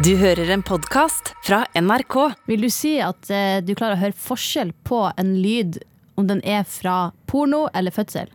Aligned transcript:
Du 0.00 0.14
hører 0.16 0.48
en 0.48 0.62
podkast 0.64 1.34
fra 1.44 1.66
NRK. 1.76 2.14
Vil 2.48 2.62
du 2.64 2.70
si 2.72 2.94
at 3.04 3.28
eh, 3.28 3.58
du 3.60 3.74
klarer 3.76 3.98
å 3.98 4.00
høre 4.00 4.16
forskjell 4.16 4.70
på 4.88 5.02
en 5.20 5.34
lyd 5.42 5.76
om 6.16 6.24
den 6.30 6.40
er 6.40 6.62
fra 6.64 7.10
porno 7.28 7.66
eller 7.76 7.92
fødsel? 7.92 8.30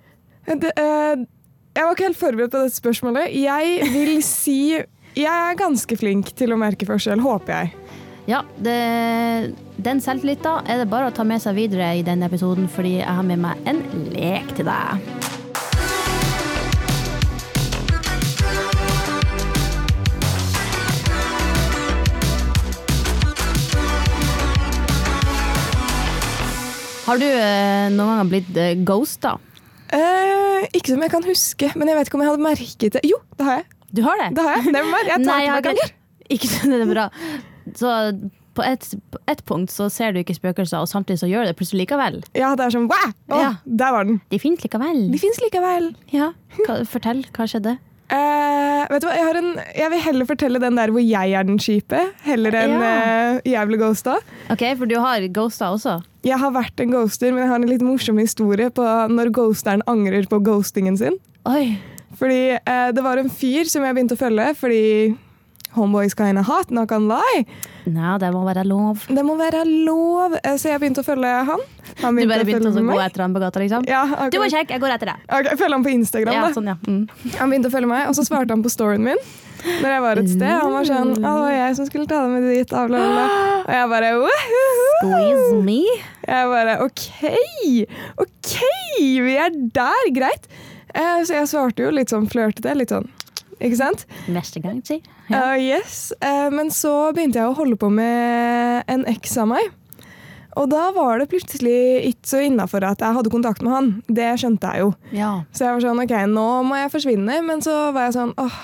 Det, 0.45 0.69
eh, 0.77 1.23
jeg 1.73 1.87
var 1.87 1.95
ikke 1.95 2.05
helt 2.05 2.19
forberedt 2.19 2.53
på 2.53 2.61
dette 2.67 2.77
spørsmålet. 2.77 3.33
Jeg 3.33 3.89
vil 3.95 4.21
si 4.27 4.59
jeg 4.75 5.25
er 5.25 5.57
ganske 5.57 5.97
flink 5.97 6.29
til 6.37 6.53
å 6.53 6.59
merke 6.61 6.85
forskjell, 6.85 7.23
håper 7.25 7.55
jeg. 7.55 7.73
Ja, 8.29 8.43
det, 8.61 8.77
den 9.81 10.03
selvtilliten 10.05 10.69
er 10.69 10.83
det 10.83 10.91
bare 10.91 11.09
å 11.09 11.15
ta 11.17 11.25
med 11.25 11.41
seg 11.41 11.57
videre 11.57 11.95
i 11.97 12.05
denne 12.05 12.29
episoden, 12.29 12.69
fordi 12.69 12.99
jeg 12.99 13.09
har 13.09 13.25
med 13.25 13.41
meg 13.41 13.65
en 13.73 13.81
lek 14.13 14.53
til 14.53 14.69
deg. 14.69 15.33
Har 27.05 27.19
du 27.21 27.25
eh, 27.27 27.87
noen 27.93 28.17
gang 28.19 28.29
blitt 28.31 28.55
eh, 28.57 28.73
ghosta? 28.87 29.35
Eh, 29.93 30.65
ikke 30.73 30.95
som 30.95 31.03
jeg 31.05 31.11
kan 31.13 31.25
huske, 31.27 31.69
men 31.77 31.91
jeg 31.91 31.99
vet 31.99 32.09
ikke 32.09 32.17
om 32.17 32.23
jeg 32.25 32.31
hadde 32.31 32.45
merket 32.45 32.95
det. 32.97 33.03
Jo, 33.05 33.19
det 33.37 33.45
har 33.45 33.59
jeg. 33.59 33.67
Du 33.95 34.01
har 34.07 34.17
det? 34.23 34.29
Det 34.35 34.45
har 34.47 34.57
jeg. 34.57 34.71
Never 34.73 34.89
mind. 34.89 35.11
Jeg 35.11 35.19
tar 35.21 35.27
Nei, 35.29 35.37
jeg 35.45 35.53
har 35.53 35.67
tilbake 35.67 35.85
ikke, 35.85 35.99
ikke 36.37 36.49
så 36.49 36.61
det 36.71 36.79
er 36.81 36.89
bra. 36.89 37.05
Så 37.77 37.91
på 38.55 38.63
et, 38.65 38.87
på 39.11 39.19
et 39.29 39.43
punkt 39.45 39.73
så 39.73 39.89
ser 39.93 40.15
du 40.15 40.21
ikke 40.23 40.33
spøkelser, 40.37 40.81
og 40.81 40.89
samtidig 40.89 41.21
så 41.21 41.29
gjør 41.29 41.45
du 41.45 41.51
det 41.51 41.57
plutselig 41.59 41.83
likevel. 41.83 42.21
Ja, 42.37 42.53
det 42.57 42.65
er 42.65 42.73
sånn 42.73 42.89
wow! 42.89 43.13
Å, 43.29 43.41
Ja. 43.43 43.51
Der 43.83 43.93
var 43.95 44.07
den. 44.09 44.17
De 44.33 44.39
finnes 44.41 44.63
likevel. 44.65 45.03
De 45.13 45.21
fins 45.21 45.37
likevel. 45.43 45.91
Ja. 46.15 46.31
Hva, 46.63 46.79
fortell, 46.89 47.21
hva 47.35 47.47
skjedde? 47.51 47.75
Eh, 48.13 48.81
vet 48.91 49.01
du 49.01 49.07
hva, 49.07 49.15
jeg, 49.17 49.25
har 49.25 49.37
en, 49.39 49.47
jeg 49.73 49.89
vil 49.95 50.01
heller 50.03 50.27
fortelle 50.29 50.59
den 50.61 50.77
der 50.77 50.91
hvor 50.93 51.01
jeg 51.01 51.31
er 51.33 51.47
den 51.47 51.57
kjipe, 51.57 52.03
heller 52.27 52.53
enn 52.59 52.75
Ja. 52.77 52.91
uh, 53.39 53.39
jeg 53.49 53.67
ble 53.71 53.79
ghosta. 53.81 54.19
Ok, 54.53 54.61
For 54.77 54.85
du 54.85 54.99
har 55.01 55.25
ghosta 55.33 55.71
også? 55.73 55.95
Jeg 56.25 56.37
har 56.41 56.53
vært 56.53 56.79
en 56.85 56.93
ghoster, 56.93 57.33
men 57.33 57.43
jeg 57.45 57.49
har 57.49 57.61
en 57.63 57.69
litt 57.69 57.81
morsom 57.85 58.21
historie 58.21 58.69
på 58.69 58.85
når 59.09 59.31
ghosteren 59.33 59.81
angrer 59.89 60.29
på 60.29 60.37
ghostingen 60.45 60.97
sin. 61.01 61.17
Oi. 61.49 61.77
Fordi 62.15 62.55
uh, 62.61 62.89
det 62.95 63.03
var 63.03 63.17
en 63.19 63.29
fyr 63.33 63.65
som 63.69 63.83
jeg 63.83 63.97
begynte 63.97 64.15
å 64.15 64.21
følge, 64.21 64.51
fordi 64.61 64.83
homeboys 65.75 66.15
kind 66.17 66.39
of 66.41 66.45
hot, 66.49 66.71
not 66.71 66.87
gonna 66.89 67.19
lie. 67.19 67.45
Nei, 67.85 68.17
det 68.21 68.31
må 68.33 68.41
være 68.47 68.65
lov. 68.67 69.05
Det 69.07 69.23
må 69.25 69.35
være 69.39 69.63
lov, 69.85 70.35
eh, 70.41 70.55
så 70.57 70.71
jeg 70.73 70.81
begynte 70.81 71.03
å 71.03 71.07
følge 71.07 71.31
han. 71.51 71.63
Han 72.01 72.15
Du 72.17 72.25
bare 72.27 72.41
å 72.43 72.47
begynte 72.47 72.71
følge 72.71 72.83
å 72.83 72.95
gå 72.97 73.01
etter 73.05 73.21
han 73.25 73.35
på 73.35 73.41
gata, 73.43 73.61
liksom? 73.61 73.87
Ja, 73.87 74.03
Du 74.31 74.39
var 74.41 74.49
kjekk, 74.49 74.73
jeg 74.73 74.81
går 74.81 74.95
etter 74.97 75.11
deg. 75.13 75.25
Ok, 75.29 75.51
følge 75.59 75.77
han 75.77 75.85
på 75.85 75.93
Instagram, 75.93 76.33
Ja, 76.33 76.45
da. 76.47 76.53
sånn, 76.55 76.71
ja. 76.71 76.77
Mm. 76.87 77.09
Han 77.39 77.49
begynte 77.53 77.69
å 77.69 77.75
følge 77.75 77.91
meg, 77.91 78.07
og 78.09 78.15
så 78.17 78.25
svarte 78.27 78.49
han 78.55 78.63
på 78.65 78.71
storyen 78.73 79.03
min. 79.05 79.21
Når 79.65 79.89
jeg 79.89 80.01
var 80.03 80.19
et 80.21 80.29
sted. 80.29 80.51
Han 80.61 80.73
var 80.75 80.83
sånn 80.85 81.11
Å, 81.11 81.15
'Det 81.15 81.35
var 81.41 81.51
jeg 81.51 81.75
som 81.75 81.85
skulle 81.87 82.07
ta 82.07 82.21
deg 82.21 82.29
med 82.29 82.43
dit', 82.53 82.69
bla, 82.69 82.85
bla, 82.85 82.97
bla. 82.97 83.25
Og 83.65 83.73
jeg 83.73 83.89
bare 83.89 84.09
Squeeze 85.01 85.63
me. 85.63 85.81
Jeg 86.27 86.47
bare 86.51 86.75
OK! 86.85 87.01
OK! 88.21 88.53
Vi 88.99 89.35
er 89.37 89.49
der! 89.73 90.11
Greit. 90.13 90.47
Eh, 90.93 91.23
så 91.27 91.33
jeg 91.41 91.49
svarte 91.51 91.83
jo 91.83 91.91
litt 91.91 92.13
sånn 92.13 92.27
flørtete. 92.31 92.75
Litt 92.77 92.93
sånn, 92.93 93.07
ikke 93.59 93.79
sant? 93.79 94.05
Neste 94.31 94.61
gang, 94.63 94.81
si. 94.85 94.99
Ja. 95.29 95.53
Uh, 95.53 95.57
yes. 95.61 96.13
Uh, 96.19 96.51
men 96.53 96.71
så 96.73 97.11
begynte 97.15 97.39
jeg 97.41 97.49
å 97.49 97.57
holde 97.57 97.77
på 97.79 97.89
med 97.93 98.85
en 98.91 99.05
eks 99.11 99.37
av 99.41 99.51
meg. 99.53 99.73
Og 100.55 100.69
da 100.71 100.87
var 100.95 101.19
det 101.19 101.27
plutselig 101.31 102.05
ikke 102.07 102.29
så 102.29 102.39
innafor 102.47 102.85
at 102.87 103.03
jeg 103.03 103.17
hadde 103.17 103.31
kontakt 103.33 103.63
med 103.65 103.73
han. 103.75 103.89
Det 104.07 104.29
skjønte 104.39 104.71
jeg 104.71 104.85
jo. 104.85 104.93
ja. 105.15 105.33
Så 105.51 105.67
jeg 105.67 105.75
var 105.75 105.83
sånn 105.83 106.01
OK, 106.05 106.15
nå 106.31 106.47
må 106.67 106.79
jeg 106.79 106.93
forsvinne. 106.93 107.41
Men 107.43 107.63
så 107.65 107.75
var 107.95 108.07
jeg 108.07 108.15
sånn 108.15 108.33
åh, 108.39 108.59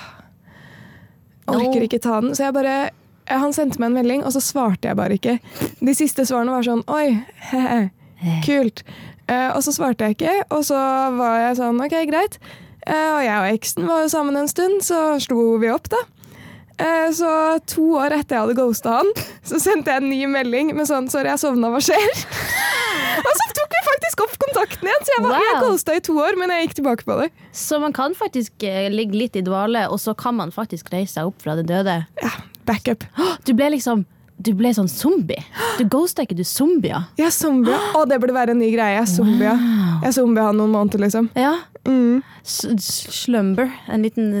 orker 1.52 1.84
ikke 1.84 2.00
ta 2.02 2.20
den. 2.24 2.32
Så 2.36 2.46
jeg 2.46 2.56
bare 2.56 2.76
eh, 2.88 3.36
Han 3.36 3.52
sendte 3.52 3.82
meg 3.82 3.90
en 3.90 3.98
melding, 4.00 4.24
og 4.24 4.32
så 4.32 4.40
svarte 4.44 4.88
jeg 4.88 4.98
bare 4.98 5.18
ikke. 5.20 5.36
De 5.84 5.96
siste 5.96 6.24
svarene 6.28 6.54
var 6.56 6.64
sånn 6.66 6.84
Oi, 6.88 7.06
hehe, 7.52 7.82
kult. 8.48 8.84
Uh, 9.28 9.52
og 9.54 9.60
så 9.64 9.72
svarte 9.76 10.08
jeg 10.08 10.16
ikke, 10.16 10.32
og 10.52 10.64
så 10.66 10.78
var 11.16 11.38
jeg 11.44 11.60
sånn 11.60 11.80
OK, 11.80 11.94
greit. 12.08 12.40
Eh, 12.86 13.10
og 13.14 13.22
jeg 13.22 13.36
og 13.36 13.52
eksen 13.52 13.86
var 13.86 14.02
jo 14.02 14.10
sammen 14.10 14.38
en 14.38 14.50
stund, 14.50 14.82
så 14.86 15.04
slo 15.22 15.56
vi 15.62 15.70
opp, 15.70 15.88
da. 15.92 16.00
Eh, 16.82 17.08
så 17.14 17.30
to 17.68 17.84
år 18.00 18.16
etter 18.16 18.36
jeg 18.36 18.46
hadde 18.46 18.58
ghosta 18.58 18.96
han, 19.00 19.10
så 19.46 19.60
sendte 19.62 19.92
jeg 19.92 20.02
en 20.02 20.10
ny 20.10 20.22
melding 20.30 20.72
med 20.74 20.88
sånn 20.88 21.08
'Sorry, 21.10 21.30
jeg 21.30 21.42
sovna, 21.42 21.70
hva 21.70 21.82
skjer?' 21.84 22.22
og 23.26 23.32
så 23.38 23.48
tok 23.58 23.76
vi 23.76 23.82
faktisk 23.88 24.24
opp 24.24 24.38
kontakten 24.46 24.88
igjen, 24.88 25.04
så 25.04 25.14
jeg, 25.14 25.24
var, 25.26 25.44
jeg 25.46 25.60
ghosta 25.66 25.98
i 25.98 26.04
to 26.08 26.16
år, 26.18 26.38
men 26.40 26.54
jeg 26.54 26.66
gikk 26.66 26.78
tilbake 26.80 27.06
på 27.06 27.18
det. 27.20 27.28
Så 27.52 27.78
man 27.82 27.94
kan 27.94 28.16
faktisk 28.18 28.64
eh, 28.66 28.88
ligge 28.92 29.18
litt 29.18 29.36
i 29.38 29.44
dvale, 29.44 29.84
og 29.92 30.00
så 30.02 30.16
kan 30.18 30.38
man 30.40 30.54
faktisk 30.54 30.90
reise 30.94 31.18
seg 31.18 31.30
opp 31.30 31.44
fra 31.44 31.54
det 31.60 31.68
døde. 31.70 32.00
Ja, 32.22 32.32
backup. 32.66 33.06
Du 33.46 33.54
ble 33.54 33.74
liksom 33.76 34.06
Du 34.42 34.56
ble 34.58 34.72
sånn 34.74 34.88
zombie. 34.90 35.38
Du 35.78 35.84
ghosta 35.86 36.24
ikke, 36.24 36.34
du 36.34 36.42
zombier. 36.42 37.04
Ja, 37.20 37.28
zombier. 37.30 37.78
Å, 37.94 38.00
det 38.10 38.16
burde 38.18 38.34
være 38.34 38.56
en 38.56 38.58
ny 38.58 38.72
greie. 38.72 38.96
Jeg 38.96 39.04
er 39.04 39.10
zombie. 39.12 39.52
Jeg 40.02 40.08
er 40.08 40.40
han 40.42 40.58
noen 40.58 40.72
måneder, 40.72 40.98
liksom. 41.04 41.28
Ja. 41.38 41.52
Mm. 41.88 42.22
Slumber. 42.44 43.70
En 43.88 44.02
liten 44.02 44.34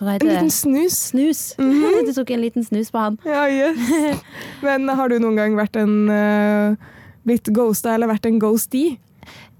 En 0.00 0.18
liten 0.28 0.50
snus. 0.50 0.98
Snus. 1.08 1.54
Du 2.06 2.12
tok 2.12 2.30
en 2.30 2.40
liten 2.40 2.64
snus 2.64 2.90
på 2.90 2.98
han. 2.98 3.18
Ja, 3.24 3.48
yes. 3.48 4.20
Men 4.66 4.88
har 4.88 5.08
du 5.08 5.18
noen 5.22 5.38
gang 5.38 5.56
vært 5.56 5.76
en 5.80 5.94
uh, 6.10 6.90
blitt 7.24 7.48
ghosta 7.54 7.94
eller 7.94 8.10
vært 8.12 8.28
en 8.28 8.40
ghostie? 8.42 8.98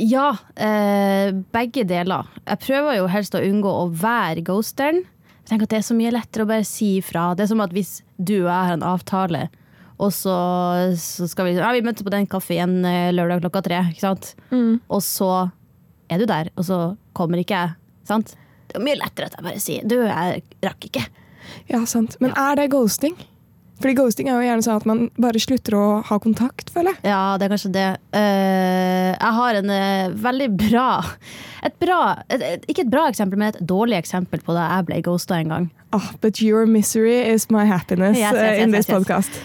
Ja, 0.01 0.33
eh, 0.57 1.31
begge 1.55 1.85
deler. 1.87 2.27
Jeg 2.49 2.59
prøver 2.65 2.97
jo 2.99 3.09
helst 3.13 3.37
å 3.39 3.43
unngå 3.45 3.71
å 3.71 3.89
være 3.95 4.43
ghosteren. 4.43 5.05
Jeg 5.43 5.51
tenker 5.51 5.69
at 5.69 5.75
Det 5.75 5.79
er 5.79 5.87
så 5.87 5.95
mye 5.95 6.15
lettere 6.15 6.47
å 6.47 6.51
bare 6.51 6.67
si 6.67 6.97
ifra. 6.99 7.33
Det 7.37 7.45
er 7.45 7.53
som 7.53 7.63
at 7.63 7.75
hvis 7.75 8.01
du 8.17 8.43
og 8.43 8.51
jeg 8.51 8.67
har 8.67 8.75
en 8.75 8.87
avtale, 8.87 9.45
og 10.03 10.11
så, 10.11 10.35
så 10.99 11.29
skal 11.31 11.47
vi 11.47 11.55
ja, 11.61 11.71
vi 11.77 11.85
møtes 11.85 12.03
på 12.03 12.11
den 12.11 12.27
kafeen 12.27 12.81
eh, 12.89 13.13
lørdag 13.15 13.45
klokka 13.45 13.63
tre, 13.63 13.83
ikke 13.93 14.03
sant? 14.03 14.33
og 14.89 15.03
så 15.05 15.31
er 16.13 16.23
du 16.23 16.29
der, 16.29 16.53
og 16.57 16.69
så 16.69 16.79
kommer 17.17 17.43
ikke 17.43 17.59
jeg. 17.59 17.77
Sant? 18.09 18.37
Det 18.69 18.79
er 18.79 18.87
mye 18.87 19.01
lettere 19.01 19.29
at 19.29 19.37
jeg 19.37 19.47
bare 19.49 19.61
sier 19.63 19.85
du, 19.89 19.99
jeg 20.07 20.43
rakk 20.65 20.89
ikke. 20.89 21.05
Ja, 21.69 21.83
sant. 21.89 22.17
Men 22.23 22.33
er 22.39 22.57
det 22.59 22.71
ghosting? 22.73 23.17
Fordi 23.83 23.97
ghosting 23.99 24.29
er 24.31 24.39
jo 24.39 24.47
gjerne 24.47 24.63
sånn 24.63 24.79
at 24.79 24.85
man 24.87 25.01
bare 25.21 25.41
slutter 25.43 25.75
å 25.75 25.87
ha 26.07 26.19
kontakt, 26.23 26.71
føler 26.71 26.95
jeg. 26.95 27.11
Ja, 27.11 27.35
det 27.39 27.49
er 27.49 27.55
kanskje 27.57 27.73
det. 27.75 27.89
Eh, 28.15 29.11
jeg 29.11 29.37
har 29.39 29.59
en 29.59 29.73
eh, 29.75 30.13
veldig 30.23 30.49
bra 30.55 30.87
et 31.67 31.75
bra 31.83 31.99
et, 32.31 32.65
Ikke 32.71 32.85
et 32.85 32.91
bra 32.93 33.07
eksempel, 33.11 33.39
men 33.39 33.53
et 33.53 33.61
dårlig 33.67 33.99
eksempel 33.99 34.43
på 34.43 34.55
da 34.57 34.69
jeg 34.69 34.89
ble 34.91 35.01
ghosta 35.07 35.39
en 35.39 35.55
gang. 35.55 35.69
Ah, 35.95 36.13
but 36.23 36.41
your 36.43 36.67
misery 36.67 37.19
is 37.33 37.49
my 37.51 37.65
happiness 37.69 38.19
Yes, 38.19 38.35
yes, 38.35 38.43
yes, 38.43 38.63
in 38.63 38.75
this 38.75 38.91
podcast. 38.91 39.43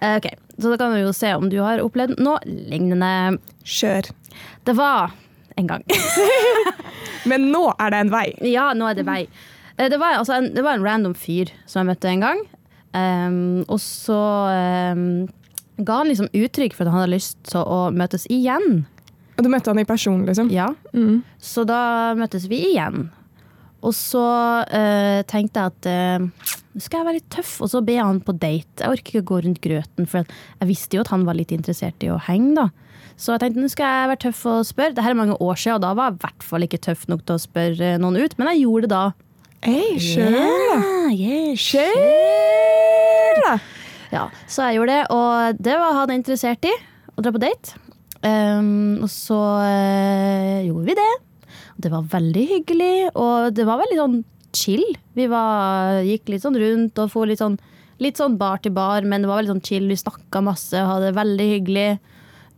Eh, 0.00 0.16
ok, 0.16 0.30
Så 0.58 0.70
da 0.70 0.78
kan 0.78 0.94
vi 0.94 1.02
jo 1.02 1.12
se 1.14 1.34
om 1.34 1.48
du 1.50 1.58
har 1.62 1.82
opplevd 1.82 2.22
noe 2.22 2.38
lignende. 2.46 3.38
Kjør. 3.62 4.08
Det 4.66 4.74
var 4.78 5.12
en 5.60 5.66
gang. 5.70 5.84
Men 7.30 7.50
nå 7.52 7.64
er 7.78 7.92
det 7.94 8.00
en 8.04 8.12
vei. 8.12 8.26
ja, 8.50 8.70
nå 8.74 8.88
er 8.90 8.98
det 8.98 9.04
vei. 9.06 9.20
Eh, 9.76 9.88
Det 9.92 9.98
var, 10.00 10.18
altså 10.20 10.34
en, 10.40 10.50
det 10.54 10.64
var 10.64 10.78
en 10.78 10.84
random 10.86 11.14
fyr 11.14 11.52
som 11.66 11.82
jeg 11.82 11.92
møtte 11.94 12.10
en 12.10 12.24
gang. 12.24 12.42
Um, 12.92 13.62
og 13.72 13.78
så 13.80 14.18
um, 14.92 15.04
ga 15.80 16.00
han 16.02 16.10
liksom 16.10 16.28
uttrykk 16.36 16.74
for 16.76 16.84
at 16.84 16.92
han 16.92 17.00
hadde 17.04 17.14
lyst 17.14 17.38
til 17.48 17.62
å 17.64 17.86
møtes 17.94 18.26
igjen. 18.32 18.82
Og 19.38 19.46
du 19.46 19.48
møtte 19.48 19.72
han 19.72 19.80
i 19.80 19.86
person, 19.88 20.26
liksom? 20.28 20.50
Ja, 20.52 20.70
Mm. 20.92 21.22
Så 21.40 21.64
da 21.68 22.12
møttes 22.18 22.44
vi 22.52 22.58
igjen. 22.74 23.06
Og 23.82 23.94
så 23.96 24.20
uh, 24.68 25.22
tenkte 25.26 25.58
jeg 25.62 25.72
at 25.72 25.88
eh, 25.90 26.26
nå 26.72 26.80
skal 26.84 27.00
jeg 27.00 27.06
være 27.08 27.16
litt 27.18 27.30
tøff, 27.34 27.56
og 27.64 27.70
så 27.72 27.80
be 27.84 27.96
han 27.98 28.20
på 28.22 28.34
date. 28.38 28.78
Jeg 28.84 28.92
orker 28.92 29.08
ikke 29.16 29.22
å 29.24 29.30
gå 29.32 29.40
rundt 29.46 29.58
grøten, 29.64 30.06
for 30.08 30.22
jeg 30.28 30.68
visste 30.68 30.96
jo 30.96 31.02
at 31.02 31.10
han 31.10 31.24
var 31.26 31.34
litt 31.38 31.50
interessert 31.52 32.04
i 32.06 32.12
å 32.12 32.20
henge. 32.28 32.54
da. 32.60 32.68
Så 33.16 33.34
jeg 33.34 33.42
tenkte 33.42 33.62
nå 33.62 33.68
skal 33.72 33.92
jeg 33.96 34.10
være 34.12 34.22
tøff 34.26 34.40
og 34.50 34.62
spørre. 34.68 34.94
Dette 34.96 35.10
er 35.10 35.18
mange 35.18 35.36
år 35.38 35.58
siden, 35.58 35.76
og 35.78 35.84
da 35.84 35.92
var 35.98 36.10
jeg 36.10 36.18
i 36.18 36.22
hvert 36.24 36.48
fall 36.48 36.66
ikke 36.66 36.82
tøff 36.88 37.04
nok 37.10 37.26
til 37.26 37.36
å 37.36 37.42
spørre 37.42 37.92
noen 38.02 38.18
ut, 38.22 38.38
men 38.38 38.52
jeg 38.52 38.64
gjorde 38.64 38.88
det 38.88 38.94
da. 38.94 39.04
Hey, 39.62 39.98
sure. 40.02 40.26
Yeah, 40.26 41.12
yeah, 41.14 41.54
da. 43.44 43.54
Ja, 44.12 44.26
så 44.50 44.66
jeg 44.66 44.80
gjorde 44.80 44.96
det, 44.96 45.04
og 45.14 45.62
det 45.62 45.76
var 45.80 45.94
han 46.00 46.12
interessert 46.12 46.66
i, 46.68 46.72
å 47.14 47.22
dra 47.24 47.32
på 47.32 47.40
date. 47.40 47.78
Um, 48.22 49.02
og 49.02 49.08
så 49.10 49.38
uh, 49.62 50.58
gjorde 50.66 50.84
vi 50.90 50.96
det. 50.98 51.12
Det 51.82 51.90
var 51.90 52.10
veldig 52.12 52.42
hyggelig, 52.50 52.96
og 53.18 53.54
det 53.56 53.66
var 53.66 53.80
veldig 53.80 53.98
sånn 53.98 54.18
chill. 54.54 54.84
Vi 55.16 55.26
var, 55.32 56.02
gikk 56.06 56.28
litt 56.30 56.44
sånn 56.44 56.58
rundt 56.60 56.98
og 57.00 57.12
for 57.14 57.30
litt 57.30 57.40
sånn, 57.40 57.56
litt 58.02 58.20
sånn 58.20 58.36
bar 58.40 58.60
til 58.62 58.74
bar, 58.76 59.06
men 59.08 59.24
det 59.24 59.30
var 59.30 59.40
veldig 59.40 59.54
sånn 59.56 59.64
chill. 59.66 59.88
Vi 59.90 59.98
snakka 59.98 60.42
masse, 60.44 60.76
hadde 60.76 61.08
det 61.08 61.18
veldig 61.18 61.48
hyggelig. 61.54 61.88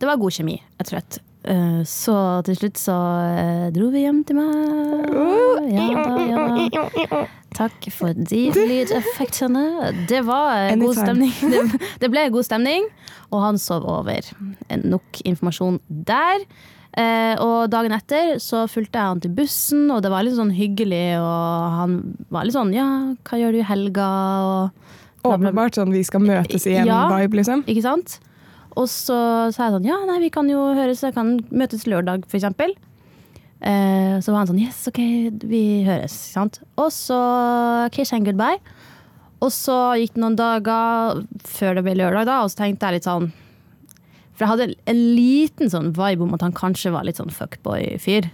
Det 0.04 0.10
var 0.10 0.18
god 0.20 0.34
kjemi, 0.36 0.58
rett 0.76 0.90
og 0.90 0.92
slett. 0.92 1.16
Eh, 1.48 1.80
Så 1.88 2.14
til 2.44 2.56
slutt 2.60 2.76
så 2.80 2.94
eh, 3.24 3.70
dro 3.72 3.86
vi 3.92 4.02
hjem 4.04 4.18
til 4.28 4.36
meg. 4.36 5.08
Ja 5.72 5.86
da, 5.96 6.26
ja 6.28 7.06
da. 7.08 7.22
Takk 7.54 7.86
for 7.94 8.12
de 8.16 8.40
lydeffektene. 8.52 9.62
Det 10.10 10.20
var 10.26 10.72
Anytime. 10.72 10.84
god 10.84 10.98
stemning. 10.98 11.32
Det, 11.54 11.80
det 12.02 12.10
ble 12.12 12.26
god 12.34 12.44
stemning, 12.48 12.88
og 13.30 13.44
han 13.46 13.60
sov 13.62 13.86
over. 13.88 14.28
Eh, 14.68 14.80
Nok 14.84 15.22
informasjon 15.24 15.80
der. 15.88 16.44
Eh, 16.94 17.34
og 17.42 17.70
dagen 17.72 17.94
etter 17.96 18.36
så 18.42 18.66
fulgte 18.70 19.00
jeg 19.00 19.12
han 19.14 19.22
til 19.24 19.32
bussen, 19.34 19.86
og 19.90 20.02
det 20.04 20.12
var 20.12 20.26
litt 20.26 20.36
sånn 20.36 20.52
hyggelig. 20.54 21.16
Og 21.22 21.78
han 21.78 21.96
var 22.34 22.44
litt 22.46 22.54
sånn 22.58 22.74
ja, 22.76 22.86
hva 23.24 23.40
gjør 23.40 23.56
du 23.56 23.62
i 23.62 23.66
helga? 23.72 24.10
Og 25.24 25.32
Åpenbart 25.32 25.78
sånn 25.80 25.94
vi 25.94 26.04
skal 26.04 26.20
møtes 26.20 26.66
i 26.68 26.76
en 26.82 26.86
Ja. 26.92 27.06
liksom. 27.08 27.64
Ikke 27.64 27.82
sant? 27.86 28.18
Og 28.74 28.88
så 28.90 29.16
sa 29.54 29.68
jeg 29.68 29.76
sånn, 29.76 29.86
ja, 29.86 30.00
nei, 30.08 30.18
vi 30.24 30.32
kan 30.34 30.48
jo 30.50 30.72
høres, 30.74 31.04
jeg 31.06 31.14
kan 31.14 31.36
møtes 31.54 31.86
lørdag, 31.86 32.24
for 32.26 32.40
eksempel. 32.40 32.74
Eh, 33.64 34.16
så 34.20 34.32
var 34.32 34.42
han 34.42 34.50
sånn, 34.50 34.60
yes, 34.64 34.80
ok, 34.90 34.98
vi 35.48 35.60
høres, 35.86 36.16
ikke 36.26 36.34
sant? 36.34 36.58
Og 36.80 36.90
så 36.92 37.18
kiss 37.94 38.12
and 38.16 38.26
goodbye. 38.26 38.58
Og 39.44 39.52
så 39.54 39.76
gikk 40.00 40.14
det 40.16 40.22
noen 40.24 40.36
dager 40.38 41.22
før 41.46 41.78
det 41.78 41.84
ble 41.86 41.94
lørdag, 42.00 42.26
da, 42.28 42.40
og 42.44 42.50
så 42.52 42.62
tenkte 42.64 42.88
jeg 42.88 42.98
litt 42.98 43.08
sånn 43.08 43.26
For 44.34 44.42
jeg 44.44 44.50
hadde 44.50 44.66
en 44.90 45.02
liten 45.14 45.70
sånn 45.70 45.92
vibe 45.94 46.24
om 46.26 46.32
at 46.34 46.42
han 46.42 46.54
kanskje 46.56 46.90
var 46.94 47.04
litt 47.06 47.20
sånn 47.20 47.30
fuckboy-fyr. 47.34 48.26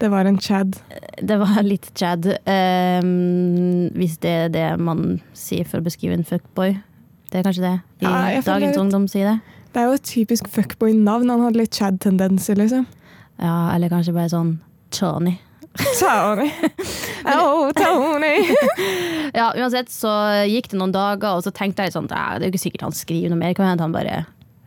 Det 0.00 0.08
var 0.08 0.24
en 0.24 0.38
chad. 0.40 0.78
Det 1.20 1.36
var 1.40 1.58
litt 1.66 1.90
Chad. 1.98 2.24
eh, 2.46 3.00
hvis 3.98 4.14
det 4.22 4.30
er 4.46 4.52
det 4.54 4.68
man 4.80 5.18
sier 5.36 5.66
for 5.68 5.80
å 5.80 5.84
beskrive 5.84 6.14
en 6.16 6.24
fuckboy. 6.24 6.78
Det 7.30 7.40
er 7.40 7.44
kanskje 7.44 7.66
det. 7.66 7.74
I 8.00 8.06
Ja, 8.06 8.40
dagens 8.46 8.78
ungdom 8.80 9.08
sier 9.10 9.34
det. 9.34 9.58
Det 9.70 9.78
er 9.80 9.86
jo 9.86 9.98
et 9.98 10.06
typisk 10.06 10.48
fuckboy-navn. 10.50 11.30
Han 11.30 11.44
hadde 11.46 11.60
litt 11.62 11.76
chad-tendenser, 11.78 12.58
liksom. 12.58 12.88
Ja, 13.40 13.70
eller 13.74 13.92
kanskje 13.92 14.14
bare 14.16 14.32
sånn 14.32 14.56
Tony. 14.94 15.36
Tony. 16.00 16.50
Oh, 17.30 17.68
Tony. 17.76 18.48
Ja, 19.36 19.52
uansett 19.54 19.92
så 19.92 20.10
gikk 20.48 20.70
det 20.72 20.78
noen 20.80 20.94
dager, 20.94 21.36
og 21.36 21.44
så 21.44 21.52
tenkte 21.54 21.84
jeg 21.84 21.90
litt 21.90 21.96
sånn 21.98 22.08
Det 22.10 22.16
er 22.18 22.42
jo 22.42 22.48
ikke 22.50 22.62
sikkert 22.64 22.86
han 22.88 22.96
skriver 22.96 23.30
noe 23.30 23.38
mer. 23.38 23.52
Kan 23.54 23.68
hende 23.68 23.84
han 23.86 23.94
bare 23.94 24.22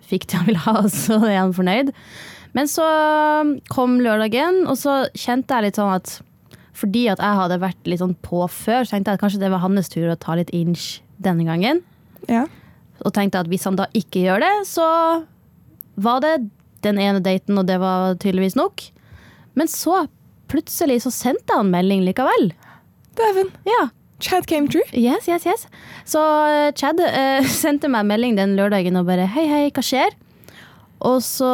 fikk 0.08 0.28
det 0.30 0.40
han 0.40 0.48
ville 0.48 0.62
ha, 0.64 0.76
og 0.86 0.92
så 0.94 1.18
er 1.26 1.40
han 1.42 1.56
fornøyd. 1.58 1.92
Men 2.54 2.70
så 2.70 2.86
kom 3.74 3.98
lørdagen, 4.06 4.64
og 4.70 4.78
så 4.80 5.02
kjente 5.18 5.58
jeg 5.58 5.68
litt 5.68 5.82
sånn 5.82 5.96
at 5.98 6.20
fordi 6.74 7.04
at 7.12 7.22
jeg 7.22 7.38
hadde 7.38 7.60
vært 7.62 7.90
litt 7.90 8.02
sånn 8.02 8.16
på 8.26 8.46
før, 8.50 8.86
så 8.86 8.96
tenkte 8.96 9.14
jeg 9.14 9.20
at 9.20 9.22
kanskje 9.22 9.42
det 9.44 9.52
var 9.54 9.62
hans 9.62 9.92
tur 9.94 10.10
å 10.10 10.18
ta 10.20 10.38
litt 10.38 10.50
inch 10.58 11.04
denne 11.22 11.46
gangen. 11.46 11.84
Ja. 12.30 12.48
Og 13.02 13.14
tenkte 13.16 13.42
at 13.42 13.50
hvis 13.50 13.66
han 13.68 13.80
da 13.80 13.88
ikke 13.98 14.28
gjør 14.28 14.44
det, 14.44 14.54
så 14.70 14.86
var 15.96 16.22
det 16.24 16.36
den 16.86 17.00
ene 17.02 17.24
daten, 17.24 17.58
og 17.58 17.68
det 17.68 17.80
var 17.82 18.20
tydeligvis 18.22 18.58
nok. 18.60 18.84
Men 19.58 19.70
så 19.72 20.06
plutselig 20.52 21.02
så 21.06 21.12
sendte 21.14 21.58
han 21.58 21.72
melding 21.74 22.04
likevel. 22.06 22.52
Dæven. 23.18 23.52
Ja, 23.66 23.90
Chad 24.24 24.48
came 24.48 24.70
true. 24.70 24.86
yes, 24.94 25.28
yes, 25.28 25.46
yes. 25.46 25.68
Så 26.06 26.20
eh, 26.48 26.72
Chad 26.74 27.00
eh, 27.00 27.46
sendte 27.64 27.90
meg 27.92 28.08
melding 28.08 28.38
den 28.40 28.56
lørdagen 28.60 29.00
og 29.00 29.08
bare 29.10 29.28
hei, 29.30 29.48
hei, 29.50 29.64
hva 29.74 29.84
skjer? 29.84 30.16
Og 31.04 31.20
så 31.26 31.50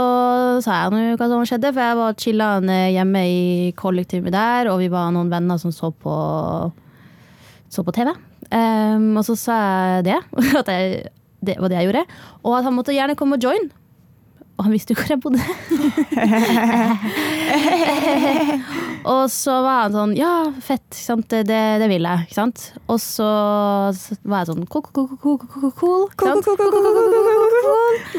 sa 0.61 0.83
jeg 0.83 0.93
nå 0.93 1.17
hva 1.17 1.27
som 1.31 1.45
skjedde, 1.47 1.71
for 1.73 1.81
jeg 1.81 1.97
var 1.97 2.17
chilla 2.21 2.49
hjemme 2.93 3.23
i 3.25 3.45
kollektivet 3.77 4.35
der, 4.35 4.69
og 4.69 4.77
vi 4.83 4.91
var 4.93 5.09
noen 5.15 5.31
venner 5.31 5.57
som 5.57 5.73
så 5.73 5.89
på, 5.89 6.17
så 7.73 7.85
på 7.85 7.95
TV. 7.95 8.11
Um, 8.49 9.17
og 9.17 9.25
så 9.25 9.35
sa 9.37 9.55
jeg 9.95 10.05
det, 10.11 10.19
at 10.61 10.69
jeg, 10.69 11.09
det 11.45 11.55
var 11.59 11.69
det 11.71 11.77
jeg 11.79 11.87
gjorde, 11.91 12.05
og 12.43 12.57
at 12.57 12.65
han 12.67 12.75
måtte 12.75 12.95
gjerne 12.95 13.15
komme 13.19 13.37
og 13.39 13.43
join. 13.47 13.69
Og 14.59 14.65
han 14.65 14.73
visste 14.75 14.91
jo 14.91 14.99
hvor 14.99 15.07
jeg 15.07 15.21
bodde. 15.23 15.39
og 19.13 19.21
så 19.31 19.53
var 19.63 19.85
han 19.85 19.93
sånn 19.95 20.15
Ja, 20.19 20.31
fett. 20.59 20.97
Det, 21.31 21.45
det, 21.47 21.87
vil 21.87 22.03
jeg. 22.03 22.25
Ikke 22.27 22.35
sant? 22.35 22.65
Og 22.91 22.99
så 22.99 23.23
var 23.23 24.43
jeg 24.43 24.49
sånn 24.51 24.67
cool. 24.67 24.83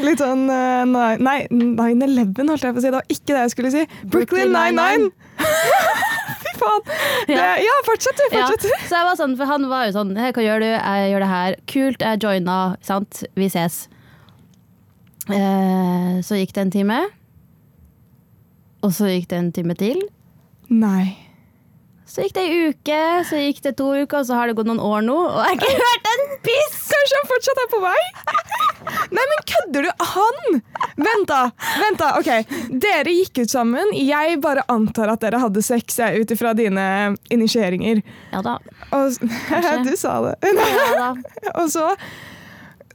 Litt 0.01 0.23
sånn 0.25 0.47
eh, 0.49 0.83
nei- 0.89 1.21
Nei, 1.21 1.39
9-11 1.53 2.49
holdt 2.49 2.65
jeg 2.65 2.73
på 2.73 2.81
å 2.81 2.81
si. 2.81 2.89
Det 2.89 2.97
var 2.97 3.05
ikke 3.13 3.31
det 3.35 3.41
jeg 3.45 3.53
skulle 3.53 3.75
si. 3.77 3.85
Brooklyn 4.09 4.49
99! 4.57 5.11
Faen. 6.61 6.83
Det, 7.27 7.35
Ja. 7.37 7.47
ja, 7.65 7.77
fortsett 7.87 8.19
du. 8.21 8.25
Ja, 8.37 8.47
så 8.57 8.97
jeg 8.99 9.07
var 9.09 9.17
sånn, 9.19 9.33
for 9.39 9.49
han 9.49 9.65
var 9.71 9.87
jo 9.89 9.95
sånn 9.97 10.13
hva 10.17 10.45
gjør 10.45 10.61
du? 10.63 10.69
Jeg 10.71 11.09
gjør 11.13 11.25
det 11.25 11.31
her. 11.31 11.57
Kult, 11.73 12.05
jeg 12.05 12.21
joina. 12.23 12.59
Sant? 12.85 13.23
Vi 13.35 13.49
ses. 13.49 13.81
Eh, 15.29 16.21
så 16.25 16.37
gikk 16.39 16.53
det 16.57 16.63
en 16.67 16.71
time. 16.73 16.99
Og 18.81 18.93
så 18.97 19.11
gikk 19.11 19.27
det 19.29 19.37
en 19.37 19.51
time 19.53 19.75
til. 19.77 19.99
Nei. 20.71 21.17
Så 22.11 22.25
gikk 22.25 22.33
det 22.35 22.43
ei 22.43 22.55
uke, 22.73 23.01
så 23.29 23.37
gikk 23.39 23.61
det 23.63 23.75
to 23.79 23.85
uker, 23.95 24.19
og 24.19 24.25
så 24.27 24.35
har 24.35 24.49
det 24.49 24.55
gått 24.57 24.67
noen 24.67 24.81
år 24.83 25.03
nå, 25.05 25.13
og 25.15 25.37
jeg 25.45 25.47
har 25.47 25.59
ikke 25.61 25.83
hørt 25.85 26.09
en 26.11 26.23
piss! 26.43 26.79
Kanskje 26.91 27.19
han 27.21 27.29
fortsatt 27.29 27.61
er 27.63 27.69
på 27.71 27.79
vei? 27.85 28.01
Nei, 29.11 29.25
men 29.31 29.43
kødder 29.51 29.87
du? 29.87 29.91
Han! 30.13 30.61
Vent, 31.01 31.27
da. 31.29 31.41
Vent 31.81 32.01
da, 32.01 32.09
ok. 32.19 32.57
Dere 32.81 33.13
gikk 33.13 33.43
ut 33.43 33.53
sammen. 33.53 33.93
Jeg 33.95 34.39
bare 34.43 34.65
antar 34.71 35.13
at 35.13 35.23
dere 35.23 35.41
hadde 35.41 35.63
sex 35.65 35.99
ut 36.01 36.33
ifra 36.33 36.53
dine 36.57 37.15
initieringer. 37.33 38.01
Ja 38.33 38.43
da. 38.45 38.57
Og, 38.97 39.17
du 39.87 39.93
sa 39.99 40.17
det. 40.27 40.35
Ja. 40.95 41.13
Og 41.61 41.71
så 41.73 41.87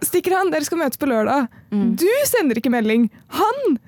stikker 0.05 0.37
han. 0.37 0.53
Dere 0.53 0.67
skal 0.67 0.83
møtes 0.83 1.01
på 1.01 1.09
lørdag. 1.11 1.49
Mm. 1.73 1.95
Du 2.01 2.09
sender 2.29 2.59
ikke 2.61 2.73
melding. 2.75 3.09
Han 3.39 3.79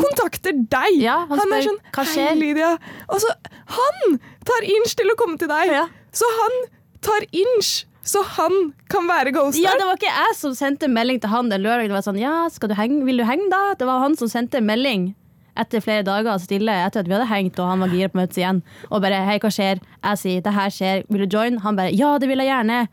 kontakter 0.00 0.56
deg. 0.56 0.96
Ja, 1.02 1.20
han 1.28 1.42
er 1.42 1.44
spør, 1.44 1.66
sånn 1.68 1.80
«Hva 1.92 2.04
Hei, 2.06 2.12
skjer?» 2.14 2.38
Lydia. 2.40 2.72
Og 3.12 3.20
så 3.22 3.34
Han 3.76 4.18
tar 4.48 4.64
inch 4.64 4.94
til 4.96 5.12
å 5.12 5.16
komme 5.20 5.36
til 5.40 5.50
deg. 5.50 5.74
Ja. 5.74 5.84
Så 6.14 6.28
han 6.38 6.58
tar 7.04 7.26
inch 7.36 7.82
så 8.08 8.22
han 8.38 8.54
kan 8.88 9.04
være 9.10 9.34
ghoster. 9.36 9.60
Ja, 9.60 9.74
det 9.76 9.84
var 9.84 9.98
ikke 9.98 10.08
jeg 10.12 10.36
som 10.38 10.54
sendte 10.56 10.88
melding 10.88 11.20
til 11.20 11.28
han 11.32 11.50
den 11.52 11.60
lørdagen. 11.64 11.90
Det 11.92 11.98
var 11.98 12.06
sånn, 12.06 12.20
ja, 12.22 12.36
skal 12.52 12.70
du 12.72 12.76
henge? 12.78 13.02
Vil 13.04 13.20
du 13.20 13.24
henge 13.28 13.50
da? 13.52 13.74
Det 13.76 13.88
var 13.88 14.00
han 14.04 14.16
som 14.16 14.30
sendte 14.32 14.62
melding 14.64 15.10
etter 15.58 15.82
flere 15.82 16.04
dager 16.06 16.38
stille 16.38 16.70
etter 16.86 17.02
at 17.02 17.08
vi 17.10 17.16
hadde 17.16 17.26
hengt 17.32 17.58
og 17.58 17.66
han 17.66 17.80
var 17.82 17.90
gira 17.90 18.08
på 18.12 18.16
å 18.18 18.20
møtes 18.22 18.38
igjen. 18.38 18.60
Og 18.92 19.02
bare 19.02 19.24
'hei, 19.26 19.38
hva 19.42 19.50
skjer?' 19.50 19.80
Jeg 20.04 20.18
sier 20.22 20.40
'det 20.40 20.54
her 20.54 20.70
skjer, 20.70 21.02
vil 21.10 21.26
du 21.26 21.36
join?' 21.36 21.58
Han 21.64 21.76
bare 21.76 21.90
'ja, 21.92 22.16
det 22.18 22.28
vil 22.28 22.38
jeg 22.38 22.48
gjerne'. 22.48 22.86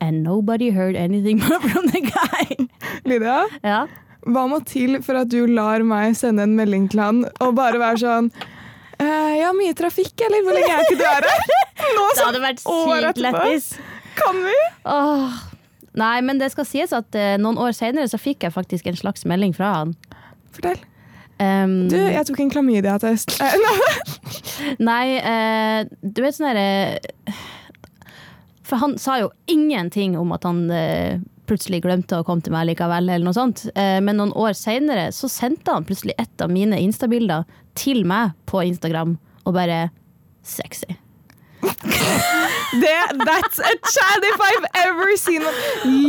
And 0.00 0.22
nobody 0.22 0.70
heard 0.70 0.96
anything 0.96 1.40
from 1.42 1.86
the 1.88 2.00
guy. 2.00 2.68
Lydia, 3.04 3.46
Ja. 3.62 3.86
hva 4.26 4.48
må 4.48 4.64
til 4.64 5.02
for 5.02 5.14
at 5.16 5.28
du 5.28 5.46
lar 5.46 5.82
meg 5.82 6.14
sende 6.14 6.42
en 6.42 6.56
melding 6.56 6.88
til 6.90 7.00
han 7.00 7.24
og 7.40 7.54
bare 7.56 7.78
være 7.78 7.98
sånn 7.98 8.30
«Eh, 9.00 9.32
Ja, 9.40 9.52
mye 9.56 9.74
trafikk, 9.74 10.12
eller? 10.26 10.42
Hvor 10.44 10.54
lenge 10.56 10.72
er 10.74 10.84
ikke 10.84 10.98
du 11.00 11.06
er 11.08 11.26
her? 11.26 11.56
Nå 11.96 12.04
Det 12.14 12.24
hadde 12.26 12.42
vært 12.44 12.60
sykt 12.62 13.18
lættis. 13.24 13.70
Kan 14.18 14.38
vi? 14.44 14.54
Åh. 14.86 15.40
Nei, 15.98 16.20
men 16.24 16.38
det 16.40 16.50
skal 16.54 16.64
sies 16.68 16.92
at 16.96 17.16
uh, 17.18 17.34
noen 17.40 17.58
år 17.60 17.74
senere 17.76 18.08
så 18.08 18.16
fikk 18.20 18.46
jeg 18.46 18.54
faktisk 18.54 18.86
en 18.88 18.96
slags 18.96 19.26
melding 19.28 19.52
fra 19.56 19.72
han. 19.80 19.94
Fortell. 20.54 20.78
Um, 21.42 21.88
Du, 21.90 21.96
jeg 21.98 22.24
tok 22.28 22.38
en 22.44 22.52
klamydia-test. 22.52 23.34
Nei. 24.88 25.06
Eh, 25.18 25.84
du 26.02 26.22
vet 26.22 26.36
sånn 26.36 26.52
derre 26.52 27.34
For 28.68 28.78
han 28.80 28.94
sa 29.00 29.16
jo 29.20 29.32
ingenting 29.50 30.14
om 30.20 30.32
at 30.36 30.44
han 30.48 30.62
plutselig 31.50 31.82
glemte 31.84 32.20
å 32.20 32.26
komme 32.26 32.44
til 32.44 32.54
meg 32.54 32.68
likevel, 32.70 33.08
eller 33.10 33.26
noe 33.26 33.36
sånt. 33.36 33.64
Eh, 33.74 33.98
men 34.04 34.18
noen 34.20 34.34
år 34.38 34.54
seinere 34.58 35.10
så 35.14 35.30
sendte 35.30 35.74
han 35.74 35.86
plutselig 35.88 36.14
et 36.22 36.44
av 36.44 36.52
mine 36.52 36.78
Insta-bilder 36.80 37.46
til 37.78 38.04
meg 38.08 38.36
på 38.50 38.64
Instagram, 38.68 39.16
og 39.46 39.56
bare 39.56 39.88
Sexy. 40.42 40.98
Det, 41.62 42.98
that's 43.22 43.60
a 43.62 43.72
chad 43.86 44.24
if 44.26 44.40
I've 44.40 44.66
ever 44.82 45.16
seen. 45.20 45.44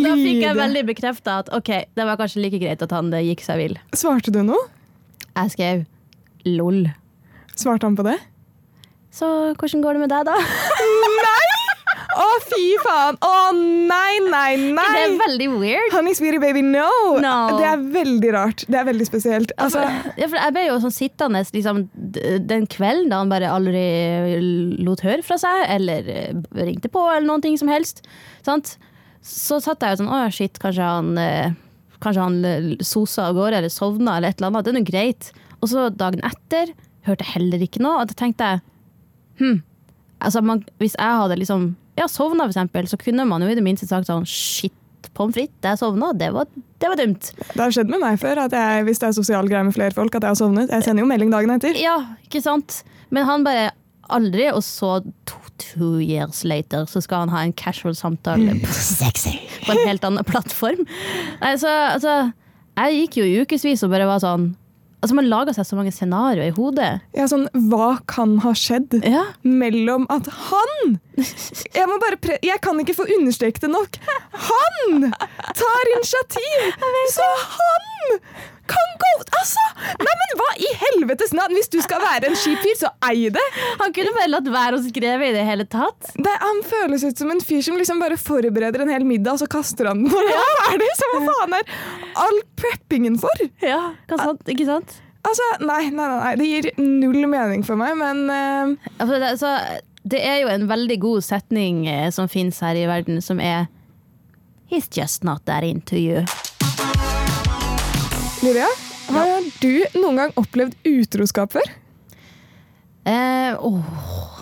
Da 0.02 0.14
fikk 0.18 0.42
jeg 0.42 0.58
veldig 0.58 0.84
bekrefta 0.88 1.40
at 1.44 1.52
ok, 1.54 1.72
det 1.94 2.08
var 2.08 2.18
kanskje 2.18 2.42
like 2.42 2.62
greit 2.62 2.82
at 2.82 2.96
han 2.96 3.12
det 3.14 3.22
gikk 3.28 3.44
seg 3.46 3.60
vill. 3.62 3.78
Svarte 3.94 4.34
du 4.34 4.42
noe? 4.48 4.62
Jeg 5.36 5.54
skrev 5.54 5.84
lol. 6.50 6.86
Svarte 7.60 7.86
han 7.90 7.98
på 8.00 8.06
det? 8.08 8.18
Så 9.14 9.28
hvordan 9.60 9.84
går 9.84 10.00
det 10.00 10.06
med 10.08 10.14
deg, 10.16 10.26
da? 10.26 10.38
Å, 12.14 12.28
fy 12.46 12.64
faen! 12.84 13.18
Å, 13.26 13.32
nei, 13.56 14.20
nei, 14.28 14.52
Det 14.58 14.86
er 14.88 15.12
nei! 15.14 15.18
veldig 15.22 15.48
weird. 15.56 15.90
Honey 15.96 16.16
sweetie 16.18 16.42
baby, 16.42 16.62
no! 16.66 16.88
No. 17.24 17.34
Det 17.60 17.68
er 17.70 17.84
veldig 17.96 18.32
rart. 18.36 18.66
Det 18.70 18.80
er 18.80 18.88
veldig 18.90 19.08
spesielt. 19.08 19.54
Altså, 19.62 19.82
ja, 20.20 20.28
jeg 20.30 20.56
ble 20.56 20.66
jo 20.68 20.78
sånn 20.84 20.94
sittende 20.96 21.44
liksom, 21.56 21.84
den 22.50 22.68
kvelden 22.72 23.10
da 23.12 23.22
han 23.24 23.34
bare 23.34 23.52
aldri 23.54 23.84
lot 24.86 25.04
høre 25.06 25.26
fra 25.26 25.38
seg, 25.42 25.66
eller 25.76 26.10
eh, 26.12 26.32
ringte 26.64 26.92
på, 26.94 27.04
eller 27.10 27.28
noen 27.30 27.44
ting 27.46 27.58
som 27.60 27.72
helst. 27.72 28.04
Sant? 28.46 28.76
Så 29.24 29.60
satt 29.64 29.84
jeg 29.86 29.96
jo 29.96 30.02
sånn 30.02 30.12
Å 30.12 30.24
shit, 30.36 30.58
kanskje 30.60 30.84
han 30.84 31.14
eh, 31.22 31.54
Kanskje 32.04 32.24
han 32.26 32.42
eh, 32.44 32.66
sosa 32.84 33.30
av 33.30 33.38
gårde, 33.38 33.62
eller 33.62 33.72
sovna, 33.72 34.18
eller 34.20 34.34
et 34.34 34.42
eller 34.42 34.50
annet. 34.52 34.66
Det 34.68 34.74
er 34.74 34.80
nå 34.80 34.88
greit. 34.90 35.30
Og 35.64 35.70
så 35.72 35.86
dagen 35.96 36.20
etter 36.28 36.74
hørte 37.08 37.24
jeg 37.24 37.34
heller 37.38 37.64
ikke 37.64 37.80
noe, 37.84 38.02
og 38.04 38.10
da 38.12 38.18
tenkte 38.20 38.50
jeg 38.50 38.60
hm, 39.40 39.62
altså 40.24 40.42
man, 40.44 40.62
Hvis 40.80 40.98
jeg 41.00 41.20
hadde 41.24 41.38
liksom 41.40 41.70
ja, 42.00 42.08
sovna, 42.10 42.48
eksempel, 42.50 42.88
så 42.90 42.98
kunne 43.02 43.26
man 43.30 43.44
jo 43.44 43.52
i 43.52 43.58
det 43.58 43.66
minste 43.66 43.88
sagt 43.90 44.10
sånn 44.10 44.26
Shit, 44.30 44.74
pommes 45.14 45.36
frites, 45.36 45.60
jeg 45.62 45.80
sovna. 45.82 46.10
Det 46.18 46.32
var, 46.34 46.50
det 46.82 46.90
var 46.90 47.00
dumt. 47.00 47.30
det 47.44 47.60
har 47.60 47.76
skjedd 47.76 47.92
med 47.92 48.02
meg 48.02 48.18
før, 48.22 48.46
at 48.48 48.56
jeg, 48.58 48.88
hvis 48.88 49.02
det 49.04 49.10
er 49.10 49.16
sosial 49.20 49.50
greie 49.52 49.68
med 49.68 49.76
flere 49.76 49.94
folk, 49.96 50.16
at 50.16 50.26
jeg 50.26 50.34
har 50.34 50.40
sovnet. 50.40 50.74
Jeg 50.74 50.88
sender 50.88 51.06
jo 51.06 51.12
melding 51.12 51.34
dagen 51.34 51.54
etter. 51.54 51.78
Ja, 51.80 52.00
ikke 52.26 52.42
sant? 52.44 52.82
Men 53.14 53.28
han 53.30 53.46
bare 53.46 53.72
aldri, 54.14 54.50
og 54.52 54.64
så 54.66 54.98
to, 55.30 55.38
two 55.62 56.00
years 56.02 56.42
later 56.44 56.88
så 56.90 57.02
skal 57.04 57.26
han 57.26 57.34
ha 57.34 57.44
en 57.46 57.54
casual 57.54 57.96
samtale 57.96 58.58
på, 58.64 58.74
på 59.68 59.76
en 59.76 59.86
helt 59.88 60.08
annen 60.08 60.26
plattform. 60.28 60.82
Nei, 61.44 61.54
så, 61.62 61.72
altså, 61.94 62.18
jeg 62.80 63.04
gikk 63.04 63.22
jo 63.22 63.30
i 63.30 63.38
ukevis 63.44 63.86
og 63.86 63.94
bare 63.94 64.10
var 64.10 64.24
sånn 64.24 64.54
Altså 65.04 65.16
Man 65.20 65.28
lager 65.28 65.52
seg 65.58 65.66
så 65.68 65.76
mange 65.76 65.92
scenarioer 65.92 66.48
i 66.48 66.54
hodet. 66.56 67.02
Ja, 67.18 67.26
sånn, 67.28 67.50
hva 67.70 67.98
kan 68.08 68.38
ha 68.46 68.54
skjedd 68.56 69.02
Ja. 69.04 69.26
mellom 69.44 70.06
at 70.14 70.30
han 70.50 70.96
Jeg 71.20 71.88
må 71.92 71.98
bare 72.02 72.18
pre 72.24 72.38
Jeg 72.42 72.62
kan 72.64 72.80
ikke 72.80 72.96
få 72.96 73.06
understreket 73.18 73.66
det 73.68 73.72
nok. 73.74 74.00
Han 74.48 75.10
tar 75.12 75.92
initiativ! 75.98 76.80
Så 77.18 77.28
han 77.58 77.90
kan 78.70 78.92
gå 79.02 79.12
Altså! 79.40 79.64
Nei, 80.00 80.14
men 80.20 80.34
hva 80.40 80.50
i 80.62 80.70
helvetes 80.80 81.34
navn? 81.36 81.56
Hvis 81.58 81.72
du 81.74 81.80
skal 81.84 82.02
være 82.04 82.30
en 82.30 82.38
kjip 82.40 82.62
fyr, 82.64 82.76
så 82.80 82.92
ei 83.10 83.28
det! 83.34 83.44
Han 83.82 83.94
kunne 83.96 84.14
bare 84.16 84.32
latt 84.32 84.50
være 84.54 84.80
å 84.80 84.84
skrive 84.86 85.30
i 85.30 85.34
det 85.36 85.44
hele 85.48 85.66
tatt. 85.70 86.14
det! 86.16 86.36
Han 86.44 86.62
føles 86.68 87.04
ut 87.04 87.20
som 87.20 87.32
en 87.34 87.42
fyr 87.44 87.64
som 87.66 87.78
liksom 87.80 88.02
bare 88.04 88.18
forbereder 88.20 88.86
en 88.86 88.94
hel 88.94 89.06
middag, 89.08 89.36
og 89.36 89.44
så 89.44 89.50
kaster 89.52 89.90
han 89.92 90.04
den 90.04 90.14
når 90.14 90.30
han 90.30 90.44
er 90.44 90.62
ferdig. 90.62 90.92
Så 91.00 91.10
hva 91.12 91.24
faen 91.30 91.58
er 91.60 91.74
all 92.26 92.44
preppingen 92.60 93.18
for? 93.22 93.48
Ja, 93.64 93.82
sant? 94.16 94.46
Ikke 94.50 94.68
sant? 94.70 94.96
Altså, 95.24 95.50
nei, 95.64 95.88
nei, 95.90 96.08
nei, 96.08 96.20
nei. 96.20 96.34
Det 96.40 96.50
gir 96.50 96.70
null 96.84 97.28
mening 97.32 97.64
for 97.68 97.80
meg, 97.80 97.96
men 98.00 98.26
uh... 98.28 98.90
Altså, 98.98 99.20
det, 99.20 99.30
altså, 99.36 99.54
det 100.16 100.24
er 100.28 100.42
jo 100.44 100.52
en 100.52 100.68
veldig 100.72 101.00
god 101.04 101.24
setning 101.24 101.86
eh, 101.88 102.10
som 102.12 102.32
finnes 102.32 102.60
her 102.64 102.80
i 102.80 102.88
verden, 102.90 103.22
som 103.24 103.40
er 103.40 103.70
He's 104.72 104.88
just 104.90 105.24
not 105.24 105.46
that 105.46 105.64
into 105.64 106.00
you. 106.00 106.26
Lydia, 108.44 108.68
har 109.08 109.46
du 109.62 110.00
noen 110.02 110.18
gang 110.20 110.32
opplevd 110.36 110.74
utroskap 110.84 111.54
før? 111.56 111.70
Eh, 113.08 113.56
åh. 113.56 114.42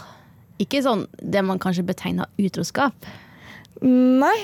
Ikke 0.62 0.82
sånn 0.82 1.04
det 1.22 1.44
man 1.46 1.62
kanskje 1.62 1.84
betegner 1.86 2.26
utroskap. 2.42 3.06
Nei. 3.86 4.38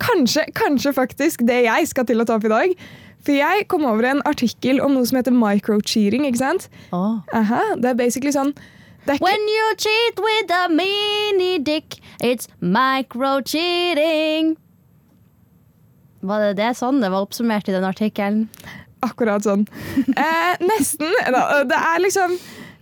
Kanskje, 0.00 0.46
kanskje 0.56 0.94
faktisk 0.96 1.44
det 1.48 1.62
jeg 1.66 1.90
skal 1.90 2.08
til 2.08 2.24
å 2.24 2.26
ta 2.28 2.38
opp 2.38 2.48
i 2.48 2.52
dag. 2.52 2.72
For 3.20 3.36
jeg 3.36 3.66
kom 3.68 3.84
over 3.84 4.08
en 4.08 4.24
artikkel 4.28 4.80
om 4.80 4.96
noe 4.96 5.04
som 5.08 5.20
heter 5.20 5.36
microcheating. 5.36 6.24
ikke 6.30 6.40
sant? 6.40 6.70
Oh. 6.88 7.20
Aha, 7.36 7.74
det 7.76 7.92
er 7.92 8.00
basically 8.00 8.32
sånn 8.32 8.54
det 9.06 9.18
er 9.18 9.22
When 9.22 9.44
you 9.46 9.74
cheat 9.78 10.18
with 10.18 10.50
a 10.50 10.68
mini 10.72 11.58
dick, 11.62 12.00
it's 12.18 12.48
micro-cheating. 12.64 14.56
Var 16.26 16.42
det 16.42 16.56
det 16.58 16.72
sånn 16.78 16.98
det 17.04 17.12
var 17.12 17.22
oppsummert 17.26 17.68
i 17.70 17.76
den 17.76 17.86
artikkelen? 17.86 18.48
Akkurat 19.04 19.46
sånn. 19.46 19.66
Eh, 20.16 20.64
nesten. 20.64 21.12
Det 21.68 21.78
er 21.78 22.02
liksom 22.02 22.36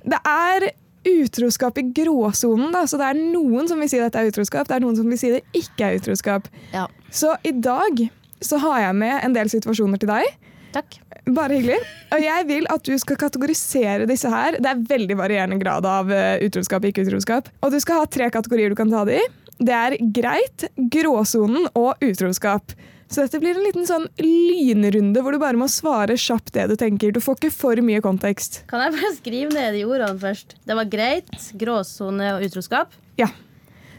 Det 0.04 0.18
er 0.28 0.70
utroskap 1.04 1.78
i 1.80 1.86
gråsonen, 1.96 2.70
da. 2.72 2.84
Så 2.88 2.98
det 3.00 3.10
er 3.12 3.20
noen 3.20 3.68
som 3.68 3.80
vil 3.80 3.90
si 3.92 4.00
dette 4.00 4.20
er 4.20 4.30
utroskap, 4.30 4.68
det 4.68 4.78
er 4.78 4.84
noen 4.84 4.96
som 4.96 5.08
vil 5.10 5.20
si 5.20 5.32
det 5.34 5.42
ikke 5.56 5.88
er 5.88 5.98
utroskap. 6.00 6.48
Ja. 6.72 6.86
Så 7.12 7.34
i 7.44 7.52
dag 7.52 8.06
så 8.44 8.60
har 8.60 8.80
jeg 8.86 8.96
med 9.00 9.18
en 9.24 9.36
del 9.36 9.50
situasjoner 9.52 10.00
til 10.00 10.10
deg. 10.10 10.32
Takk. 10.74 10.96
Bare 11.30 11.56
hyggelig. 11.56 11.78
Og 12.12 12.20
jeg 12.24 12.46
vil 12.48 12.66
at 12.72 12.84
du 12.84 12.96
skal 13.00 13.18
kategorisere 13.20 14.08
disse 14.10 14.30
her. 14.30 14.58
Det 14.60 14.70
er 14.70 14.82
veldig 14.90 15.16
varierende 15.20 15.58
grad 15.60 15.86
av 15.88 16.10
eh, 16.12 16.42
utroskap 16.44 16.84
og 16.84 16.90
ikke 16.90 17.06
utroskap. 17.06 17.48
Og 17.62 17.72
du 17.72 17.78
skal 17.82 18.02
ha 18.02 18.08
tre 18.10 18.28
kategorier 18.34 18.72
du 18.72 18.78
kan 18.78 18.90
ta 18.92 19.04
det 19.08 19.20
i. 19.22 19.28
Det 19.64 19.76
er 19.76 19.96
greit, 20.16 20.66
gråsonen 20.92 21.68
og 21.78 22.02
utroskap. 22.02 22.74
Så 23.12 23.24
dette 23.24 23.38
blir 23.42 23.54
en 23.54 23.66
liten 23.66 23.86
sånn 23.86 24.06
lynrunde 24.18 25.22
hvor 25.22 25.34
du 25.34 25.40
bare 25.42 25.58
må 25.60 25.68
svare 25.70 26.16
kjapt 26.18 26.54
det 26.56 26.66
du 26.72 26.76
tenker. 26.80 27.12
Du 27.14 27.20
får 27.22 27.38
ikke 27.38 27.52
for 27.54 27.82
mye 27.84 28.02
kontekst. 28.04 28.62
Kan 28.70 28.82
jeg 28.82 28.94
bare 28.96 29.14
skrive 29.18 29.54
ned 29.54 29.76
de 29.76 29.84
ordene 29.86 30.18
først? 30.20 30.56
Det 30.66 30.78
var 30.78 30.90
greit, 30.90 31.34
gråsone 31.60 32.32
og 32.36 32.46
utroskap. 32.48 32.94
Ja. 33.20 33.30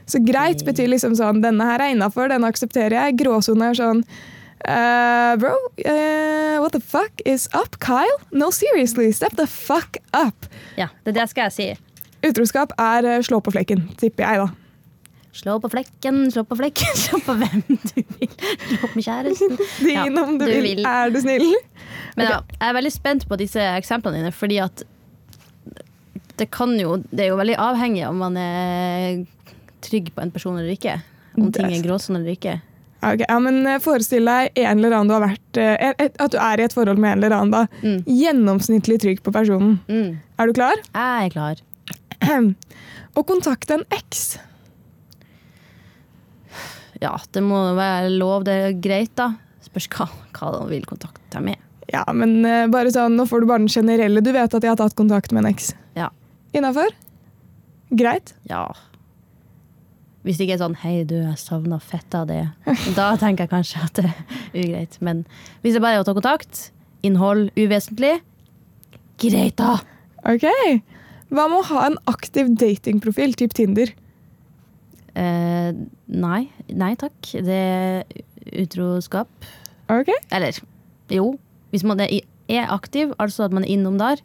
Så 0.09 0.21
greit 0.25 0.61
betyr 0.65 0.89
liksom 0.91 1.15
sånn 1.17 1.41
denne 1.45 1.65
her 1.65 1.81
er 1.81 1.95
innafor, 1.95 2.29
denne 2.29 2.49
aksepterer 2.51 2.97
jeg. 2.97 3.17
Gråsone 3.23 3.71
er 3.71 3.79
sånn 3.79 4.03
uh, 4.03 5.33
Bro, 5.41 5.55
uh, 5.85 6.57
what 6.61 6.75
the 6.75 6.83
fuck 6.83 7.23
is 7.25 7.47
up, 7.53 7.79
Kyle? 7.83 8.19
No, 8.31 8.51
seriously, 8.53 9.11
step 9.15 9.37
the 9.39 9.47
fuck 9.49 9.97
up. 10.13 10.49
Ja, 10.77 10.91
det, 11.05 11.15
det 11.17 11.29
skal 11.31 11.49
jeg 11.49 11.55
si. 11.55 11.71
Utroskap 12.25 12.73
er 12.81 13.05
eh, 13.05 13.23
slå 13.25 13.37
på 13.43 13.53
flekken, 13.53 13.83
tipper 14.01 14.25
jeg, 14.25 14.45
da. 14.45 14.64
Slå 15.35 15.57
på 15.59 15.67
flekken, 15.73 16.21
slå 16.31 16.45
på 16.47 16.55
flekken, 16.59 16.95
slå 17.05 17.19
på 17.25 17.35
hvem 17.41 17.63
du 17.67 18.01
vil. 18.19 18.35
Slå 18.69 18.87
på 18.93 19.03
kjæresten. 19.03 19.57
Din 19.83 19.91
Ja, 19.91 20.05
om 20.23 20.37
du, 20.39 20.45
du 20.45 20.51
vil. 20.51 20.63
vil. 20.79 20.85
Er 20.87 21.11
du 21.11 21.19
snill? 21.23 21.49
Men 22.17 22.29
ja, 22.31 22.37
jeg 22.55 22.69
er 22.69 22.77
veldig 22.77 22.93
spent 22.95 23.25
på 23.27 23.37
disse 23.41 23.59
eksemplene 23.75 24.21
dine, 24.21 24.31
fordi 24.35 24.61
at 24.63 24.85
det 26.35 26.49
kan 26.51 26.73
jo 26.79 26.97
Det 27.11 27.25
er 27.25 27.29
jo 27.31 27.37
veldig 27.39 27.55
avhengig 27.63 28.01
om 28.09 28.17
man 28.19 28.35
er 28.39 29.21
trygg 29.85 30.09
på 30.15 30.23
en 30.23 30.31
person 30.35 30.57
eller 30.57 30.73
ikke. 30.73 30.95
Om 31.37 31.51
ting 31.55 31.67
er 31.71 31.83
gråsone 31.83 32.19
eller 32.21 32.33
ikke. 32.35 32.55
Ja, 33.03 33.11
ja, 33.21 33.35
men 33.43 33.59
eh, 33.69 33.77
Forestill 33.83 34.25
deg 34.27 34.55
en 34.57 34.79
eller 34.79 34.95
annen 34.97 35.11
du 35.11 35.13
har 35.15 35.23
vært, 35.27 35.59
eh, 35.61 36.07
at 36.07 36.31
du 36.33 36.39
er 36.41 36.59
i 36.59 36.65
et 36.65 36.73
forhold 36.73 36.99
med 36.99 37.11
en 37.11 37.21
eller 37.23 37.35
annen. 37.37 37.53
da. 37.53 37.83
Mm. 37.83 37.99
Gjennomsnittlig 38.07 38.97
trygg 39.03 39.21
på 39.23 39.31
personen. 39.35 39.77
Mm. 39.91 40.15
Er 40.41 40.49
du 40.49 40.55
klar? 40.57 40.81
Jeg 40.95 41.27
er 41.27 41.35
klar. 41.35 41.61
Å 43.19 43.23
kontakte 43.29 43.77
en 43.77 43.85
eks. 43.95 44.23
Ja, 47.01 47.15
det 47.35 47.43
må 47.43 47.59
være 47.77 48.11
lov. 48.13 48.45
Det 48.47 48.55
er 48.69 48.75
greit, 48.81 49.13
da. 49.19 49.33
Spørs 49.65 49.89
hva, 49.95 50.09
hva 50.37 50.51
de 50.55 50.65
vil 50.71 50.85
kontakte 50.87 51.23
deg 51.35 51.47
med. 51.51 51.61
Ja, 51.91 52.03
men 52.17 52.39
eh, 52.47 52.65
bare 52.71 52.91
sånn, 52.93 53.17
nå 53.17 53.27
får 53.29 53.43
du 53.43 53.49
bare 53.49 53.63
den 53.63 53.71
generelle. 53.71 54.23
Du 54.25 54.31
vet 54.33 54.53
at 54.57 54.63
jeg 54.63 54.71
har 54.71 54.79
tatt 54.79 54.97
kontakt 54.97 55.35
med 55.35 55.43
en 55.43 55.51
eks. 55.53 55.73
Ja. 55.97 56.09
Innafor? 56.55 56.93
Greit. 57.95 58.33
Ja. 58.49 58.67
Hvis 60.25 60.39
det 60.39 60.47
ikke 60.47 60.55
er 60.55 60.63
sånn 60.63 60.77
'hei, 60.81 61.03
du, 61.05 61.19
jeg 61.21 61.37
savna 61.37 61.77
fett 61.77 62.15
av 62.17 62.25
det', 62.31 62.49
da 62.97 63.11
tenker 63.21 63.45
jeg 63.45 63.51
kanskje 63.51 63.83
at 63.85 63.99
det 63.99 64.07
er 64.09 64.63
ugreit. 64.63 64.97
Men 65.05 65.21
hvis 65.61 65.77
det 65.77 65.83
bare 65.83 65.99
er 65.99 66.01
å 66.01 66.07
ta 66.07 66.15
kontakt, 66.17 66.71
innhold 67.05 67.51
uvesentlig, 67.53 68.15
greit, 69.21 69.55
da. 69.61 69.77
Ok. 70.25 70.47
Hva 71.29 71.45
med 71.51 71.59
å 71.59 71.67
ha 71.69 71.85
en 71.91 71.99
aktiv 72.09 72.49
datingprofil, 72.57 73.37
typ 73.37 73.53
Tinder? 73.53 73.93
Eh, 75.15 75.71
nei. 76.11 76.41
Nei 76.75 76.93
takk. 76.99 77.17
Det 77.45 77.59
er 77.59 78.03
utroskap. 78.63 79.29
Ok. 79.91 80.11
Eller 80.33 80.57
jo, 81.13 81.35
hvis 81.71 81.85
man 81.87 82.01
er, 82.03 82.21
aktiv, 82.69 83.13
altså 83.19 83.47
at 83.47 83.53
man 83.55 83.65
er 83.65 83.75
innom 83.75 83.99
der. 84.01 84.21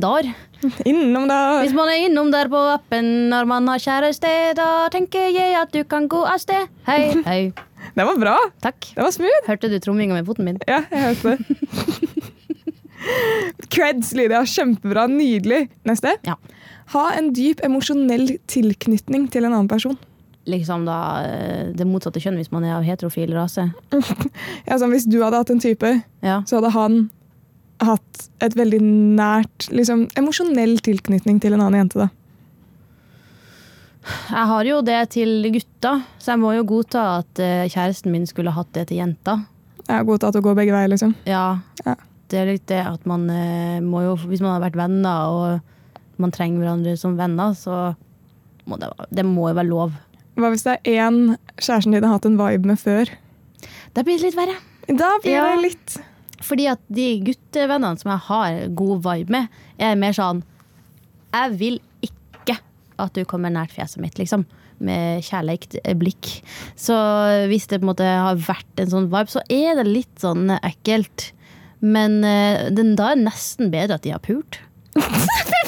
Der. 0.00 0.24
Innom 0.88 1.26
der. 1.28 1.60
Hvis 1.60 1.74
man 1.76 1.90
er 1.92 2.06
innom 2.06 2.30
der 2.32 2.48
på 2.48 2.56
appen 2.72 3.28
når 3.28 3.44
man 3.44 3.66
har 3.68 3.82
kjæreste, 3.82 4.30
da 4.56 4.88
tenker 4.92 5.28
jeg 5.34 5.52
at 5.60 5.72
du 5.74 5.82
kan 5.84 6.06
gå 6.08 6.22
av 6.24 6.40
sted. 6.40 6.70
Hei, 6.88 7.12
hei. 7.28 7.42
Det 7.92 8.06
var 8.08 8.16
bra. 8.20 8.36
Takk. 8.64 8.92
Det 8.94 9.04
var 9.04 9.12
smooth. 9.12 9.48
Hørte 9.50 9.68
du 9.68 9.76
tromminga 9.82 10.16
med 10.16 10.28
foten 10.28 10.48
min? 10.48 10.60
Ja, 10.68 10.80
jeg 10.88 11.10
hørte 11.10 11.34
det. 11.34 12.22
Creds, 13.74 14.14
Lydia. 14.16 14.44
Kjempebra. 14.48 15.08
Nydelig. 15.10 15.66
Neste. 15.88 16.14
Ja. 16.24 16.38
Ha 16.94 17.04
en 17.18 17.32
dyp 17.36 17.60
emosjonell 17.66 18.38
tilknytning 18.50 19.28
til 19.32 19.44
en 19.44 19.52
annen 19.52 19.70
person. 19.70 19.98
Liksom 20.50 20.84
da 20.88 20.96
eh, 21.22 21.68
det 21.76 21.86
motsatte 21.86 22.18
kjønn 22.22 22.34
hvis 22.40 22.50
man 22.50 22.64
er 22.66 22.74
av 22.80 22.82
heterofil 22.86 23.30
rase. 23.36 23.68
Ja, 24.66 24.78
sånn, 24.78 24.90
hvis 24.94 25.06
du 25.06 25.20
hadde 25.22 25.38
hatt 25.38 25.50
en 25.54 25.60
type, 25.62 25.92
Ja. 26.22 26.40
så 26.46 26.58
hadde 26.58 26.72
han 26.74 26.96
hatt 27.82 28.24
et 28.42 28.54
veldig 28.58 28.78
nært, 29.18 29.68
liksom, 29.74 30.04
emosjonell 30.18 30.76
tilknytning 30.86 31.40
til 31.42 31.54
en 31.56 31.62
annen 31.64 31.80
jente. 31.84 31.98
da. 32.04 32.08
Jeg 34.32 34.46
har 34.50 34.66
jo 34.66 34.80
det 34.82 34.98
til 35.14 35.46
gutta, 35.54 35.92
så 36.18 36.32
jeg 36.34 36.40
må 36.42 36.52
jo 36.56 36.64
godta 36.66 37.02
at 37.20 37.38
eh, 37.42 37.68
kjæresten 37.70 38.10
min 38.10 38.26
skulle 38.26 38.50
hatt 38.54 38.72
det 38.74 38.88
til 38.90 38.98
jenta. 38.98 39.36
Jeg 39.86 39.94
har 40.00 40.06
godtatt 40.08 40.38
å 40.38 40.42
gå 40.42 40.54
begge 40.58 40.74
veier, 40.74 40.90
liksom. 40.90 41.14
Ja, 41.26 41.60
Ja. 41.86 41.94
det 42.30 42.38
er 42.40 42.48
litt 42.50 42.66
det 42.70 42.80
at 42.86 43.04
man 43.06 43.28
eh, 43.30 43.78
må 43.82 44.02
jo 44.06 44.16
Hvis 44.26 44.40
man 44.40 44.54
har 44.56 44.62
vært 44.70 44.78
venner 44.78 45.28
og 45.30 46.18
man 46.22 46.30
trenger 46.34 46.62
hverandre 46.62 46.96
som 46.98 47.14
venner, 47.18 47.54
så 47.58 47.94
må 48.66 48.78
det, 48.78 48.90
det 49.10 49.24
må 49.26 49.48
jo 49.50 49.54
være 49.58 49.68
lov. 49.70 49.92
Hva 50.38 50.48
hvis 50.52 50.64
det 50.64 50.78
er 50.88 51.08
én 51.08 51.36
kjæresten 51.60 51.92
din 51.92 52.04
har 52.06 52.14
hatt 52.16 52.26
en 52.28 52.38
vibe 52.40 52.70
med 52.70 52.80
før? 52.80 53.10
Da 53.92 54.02
blir 54.06 54.16
det 54.18 54.30
litt 54.30 54.38
verre. 54.38 54.56
Da 54.88 55.10
blir 55.22 55.32
Ja. 55.36 55.44
det 55.54 55.62
litt 55.62 55.98
Fordi 56.42 56.64
at 56.72 56.80
de 56.90 57.20
guttevennene 57.22 57.98
som 58.00 58.10
jeg 58.10 58.18
har 58.28 58.68
god 58.74 59.02
vibe 59.04 59.30
med, 59.30 59.48
er 59.78 59.94
mer 59.94 60.12
sånn 60.16 60.42
Jeg 61.32 61.52
vil 61.60 61.76
ikke 62.02 62.56
at 62.98 63.12
du 63.14 63.24
kommer 63.24 63.50
nært 63.50 63.70
fjeset 63.72 63.98
mitt, 64.02 64.18
liksom. 64.18 64.44
Med 64.82 65.22
kjærleikt 65.22 65.76
blikk. 65.98 66.42
Så 66.76 66.94
hvis 67.48 67.66
det 67.70 67.78
på 67.80 67.84
en 67.86 67.90
måte 67.92 68.04
har 68.04 68.36
vært 68.36 68.82
en 68.82 68.90
sånn 68.90 69.06
vibe, 69.10 69.30
så 69.30 69.40
er 69.48 69.76
det 69.78 69.86
litt 69.86 70.18
sånn 70.20 70.50
ekkelt. 70.62 71.32
Men 71.80 72.22
eh, 72.24 72.68
den, 72.70 72.94
da 72.98 73.12
er 73.12 73.22
nesten 73.22 73.70
bedre 73.72 73.94
at 73.94 74.02
de 74.02 74.10
har 74.10 74.20
pult. 74.22 74.58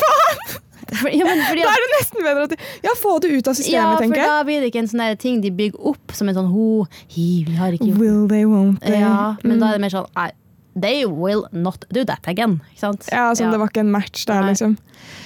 For, 1.00 1.08
ja, 1.18 1.24
men 1.26 1.42
fordi 1.48 1.64
Da 1.66 1.72
er 1.74 1.82
det 1.84 1.90
nesten 1.98 2.24
bedre 2.26 2.46
at 2.48 2.54
Ja, 2.86 2.94
få 3.00 3.16
det 3.24 3.32
ut 3.34 3.48
av 3.50 3.54
systemet, 3.58 3.74
ja, 3.78 3.90
for 3.96 4.04
tenker 4.04 4.20
jeg. 4.22 4.28
da 4.30 4.38
blir 4.48 4.60
det 4.64 4.70
ikke 4.72 4.82
en 4.84 4.90
sånn 4.92 5.18
ting 5.18 5.40
de 5.44 5.50
bygger 5.50 5.90
opp 5.92 6.14
som 6.16 6.28
en 6.30 6.38
sånn 6.38 6.48
ho, 6.52 6.68
hi, 7.14 7.28
vi 7.48 7.54
har 7.58 7.74
ikke 7.76 7.90
gjort 7.90 8.00
Will 8.02 8.24
they, 8.30 8.44
won't 8.48 8.80
they? 8.84 9.00
Ja, 9.00 9.34
men 9.44 9.58
da 9.58 9.66
Mm. 9.66 9.70
er 9.70 9.78
det 9.78 9.84
mer 9.86 9.94
sånn 9.98 10.08
nei, 10.16 10.30
They 10.74 11.04
will 11.06 11.44
not 11.54 11.84
do 11.94 12.02
that 12.04 12.26
again. 12.26 12.56
Ja, 12.82 13.28
som 13.34 13.50
det 13.52 13.58
var 13.60 13.68
ikke 13.70 13.84
en 13.84 13.92
match 13.94 14.24
der, 14.26 14.42
liksom. 14.42 14.72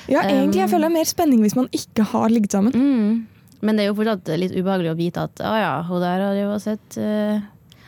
Ja, 0.07 0.21
egentlig 0.21 0.61
jeg 0.61 0.69
Um, 0.69 0.73
føler 0.75 0.89
det 0.89 0.91
er 0.93 0.99
mer 0.99 1.09
spenning 1.09 1.41
hvis 1.41 1.57
man 1.57 1.69
ikke 1.73 2.05
har 2.05 2.29
ligget 2.29 2.53
sammen. 2.53 2.73
Mm. 2.77 3.27
Men 3.63 3.77
det 3.77 3.87
er 3.87 3.89
jo 3.89 3.95
fortsatt 3.97 4.29
litt 4.39 4.53
ubehagelig 4.53 4.93
å 4.93 4.97
vite 4.99 5.23
at 5.25 5.41
å 5.41 5.55
ja, 5.57 5.71
hun 5.89 6.03
der 6.05 6.21
har 6.27 6.37
jo 6.37 6.59
sett 6.61 6.99
uh... 7.01 7.41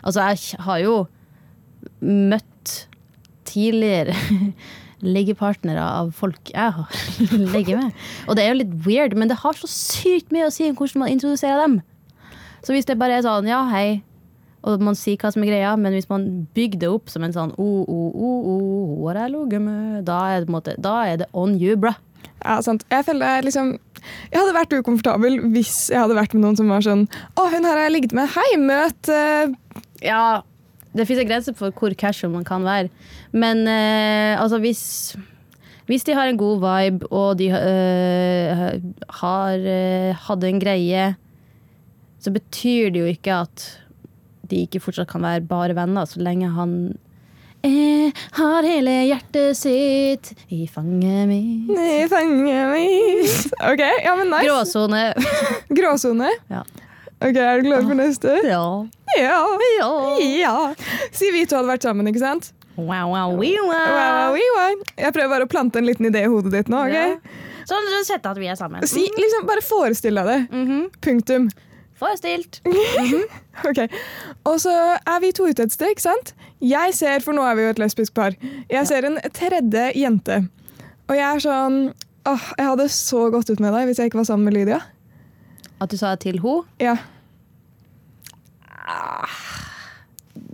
Altså, 0.03 0.25
jeg 0.33 0.57
har 0.65 0.79
jo 0.81 0.95
møtt 2.01 2.73
tidligere 3.45 4.15
liggepartnere 5.05 5.83
av 5.83 6.13
folk 6.17 6.53
jeg 6.53 6.75
har 6.77 7.01
ligget 7.55 7.81
med. 7.81 8.05
Og 8.29 8.37
det 8.37 8.45
er 8.45 8.53
jo 8.53 8.61
litt 8.61 8.77
weird, 8.87 9.17
men 9.19 9.31
det 9.31 9.41
har 9.43 9.57
så 9.59 9.71
sykt 9.71 10.35
mye 10.35 10.49
å 10.49 10.55
si 10.55 10.69
om 10.69 10.77
hvordan 10.79 11.05
man 11.05 11.15
introduserer 11.15 11.65
dem. 11.65 11.81
Så 12.65 12.77
hvis 12.77 12.89
det 12.89 12.99
bare 13.01 13.19
er 13.19 13.25
sånn 13.25 13.49
ja, 13.49 13.63
hei, 13.73 14.03
og 14.61 14.83
man 14.85 14.99
sier 14.99 15.17
hva 15.21 15.31
som 15.33 15.45
er 15.45 15.55
greia, 15.55 15.73
men 15.81 15.95
hvis 15.97 16.11
man 16.11 16.27
bygger 16.57 16.83
det 16.83 16.91
opp 16.93 17.09
som 17.13 17.25
en 17.25 17.33
sånn 17.33 17.55
oh, 17.57 17.81
oh, 17.89 18.11
oh, 18.13 18.51
oh, 18.55 19.07
har 19.09 19.23
jeg 19.23 19.35
ligget 19.37 19.65
med, 19.65 20.03
da 20.09 20.21
er, 20.35 20.45
det, 20.45 20.53
måte, 20.53 20.77
da 20.77 20.99
er 21.09 21.23
det 21.23 21.31
on 21.33 21.57
you, 21.57 21.79
bra. 21.81 21.95
Ja, 22.41 22.61
sant. 22.65 22.85
Jeg 22.89 23.05
føler 23.05 23.27
er 23.27 23.45
liksom 23.45 23.75
Jeg 24.33 24.39
hadde 24.39 24.55
vært 24.57 24.73
ukomfortabel 24.73 25.35
hvis 25.53 25.91
jeg 25.93 26.01
hadde 26.01 26.17
vært 26.17 26.33
med 26.33 26.47
noen 26.47 26.57
som 26.57 26.71
var 26.73 26.85
sånn 26.85 27.03
Å, 27.37 27.43
hun 27.53 27.67
her 27.69 27.75
har 27.75 27.83
jeg 27.85 27.95
ligget 27.99 28.15
med. 28.17 28.31
Hei, 28.33 28.49
møt 28.61 29.11
uh... 29.13 29.53
Ja, 30.01 30.41
det 30.97 31.07
fins 31.07 31.21
en 31.23 31.29
grense 31.29 31.55
for 31.59 31.75
hvor 31.77 31.95
casual 31.95 32.33
man 32.35 32.47
kan 32.47 32.65
være. 32.67 32.91
Men 33.33 33.67
eh, 33.71 34.41
altså, 34.41 34.59
hvis 34.63 35.17
hvis 35.91 36.05
de 36.07 36.15
har 36.15 36.31
en 36.31 36.39
god 36.39 36.61
vibe, 36.63 37.07
og 37.11 37.39
de 37.41 37.49
eh, 37.51 38.61
har 39.21 39.65
uh, 39.65 40.21
hatt 40.27 40.45
en 40.47 40.61
greie, 40.63 41.07
så 42.23 42.31
betyr 42.31 42.93
det 42.95 43.01
jo 43.03 43.09
ikke 43.11 43.39
at 43.43 43.65
de 44.51 44.61
ikke 44.67 44.83
fortsatt 44.85 45.11
kan 45.11 45.25
være 45.27 45.43
bare 45.51 45.75
venner, 45.75 46.07
så 46.07 46.23
lenge 46.23 46.51
han 46.55 46.77
jeg 47.61 48.15
har 48.39 48.65
hele 48.65 48.93
hjertet 49.11 49.59
sitt 49.59 50.31
i 50.49 50.63
fanget 50.71 51.27
mitt. 51.29 51.69
I 51.77 52.07
fanget 52.09 52.71
mitt. 52.73 53.51
OK, 53.61 53.83
ja, 54.01 54.15
men 54.17 54.31
nice. 54.33 54.47
Gråsone. 54.47 55.03
Gråsone. 55.77 56.31
Ja. 56.49 56.63
Ok, 57.21 57.37
Er 57.37 57.61
du 57.61 57.69
klar 57.69 57.85
for 57.85 57.99
neste? 57.99 58.39
ja. 58.49 58.65
Ja. 59.19 59.41
ja. 59.79 59.91
ja. 60.21 60.55
Si 61.13 61.31
vi 61.35 61.45
to 61.51 61.59
hadde 61.59 61.73
vært 61.73 61.87
sammen, 61.87 62.07
ikke 62.11 62.23
sant? 62.23 62.53
Wow, 62.77 63.11
wow, 63.13 63.33
wee, 63.37 63.57
Wow, 63.61 63.71
wow. 63.75 64.33
wow, 64.33 64.53
wow. 64.57 64.85
Jeg 64.97 65.13
prøver 65.17 65.33
bare 65.35 65.47
å 65.49 65.51
plante 65.51 65.81
en 65.81 65.89
liten 65.89 66.07
idé 66.09 66.23
i 66.25 66.31
hodet 66.31 66.53
ditt 66.55 66.71
nå. 66.73 66.85
ok? 66.87 66.95
Ja. 66.95 67.41
Sånn 67.69 67.91
sett 68.07 68.25
at 68.27 68.39
vi 68.41 68.49
er 68.51 68.57
sammen. 68.59 68.87
Si, 68.89 69.03
liksom, 69.19 69.45
bare 69.47 69.63
forestill 69.63 70.17
deg 70.21 70.31
det. 70.31 70.39
Mhm. 70.55 70.87
Punktum. 71.05 71.51
Forestilt. 72.01 72.63
Ok, 73.61 73.77
Og 74.49 74.55
så 74.63 74.73
er 74.97 75.19
vi 75.21 75.35
to 75.37 75.45
ute 75.51 75.67
et 75.67 75.73
sted, 75.75 75.91
ikke 75.93 76.07
sant? 76.07 76.31
Jeg 76.65 76.95
ser, 76.97 77.21
for 77.21 77.37
nå 77.37 77.43
er 77.45 77.59
vi 77.59 77.67
jo 77.67 77.73
et 77.75 77.83
lesbisk 77.83 78.15
par, 78.17 78.33
jeg 78.73 78.89
ser 78.89 79.05
en 79.05 79.19
tredje 79.37 79.83
jente. 80.01 80.39
Og 81.11 81.13
jeg 81.19 81.27
er 81.27 81.43
sånn 81.45 81.77
åh, 82.31 82.47
Jeg 82.57 82.67
hadde 82.71 82.87
så 82.95 83.27
gått 83.35 83.51
ut 83.53 83.61
med 83.61 83.75
deg 83.77 83.91
hvis 83.91 84.01
jeg 84.01 84.09
ikke 84.09 84.21
var 84.23 84.29
sammen 84.31 84.49
med 84.49 84.57
Lydia. 84.57 84.79
At 85.81 85.93
du 85.93 85.99
sa 86.01 86.15
det 86.15 86.23
til 86.25 86.41
henne? 86.41 86.65
Ja. 86.81 86.97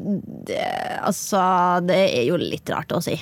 Det, 0.07 0.61
altså, 1.03 1.41
det 1.87 1.97
er 2.21 2.27
jo 2.29 2.39
litt 2.39 2.71
rart 2.71 2.93
å 2.95 3.01
si. 3.03 3.17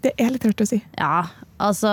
Det 0.00 0.14
er 0.16 0.30
litt 0.32 0.44
rart 0.46 0.62
å 0.62 0.66
si. 0.68 0.78
Ja, 0.96 1.26
altså 1.60 1.90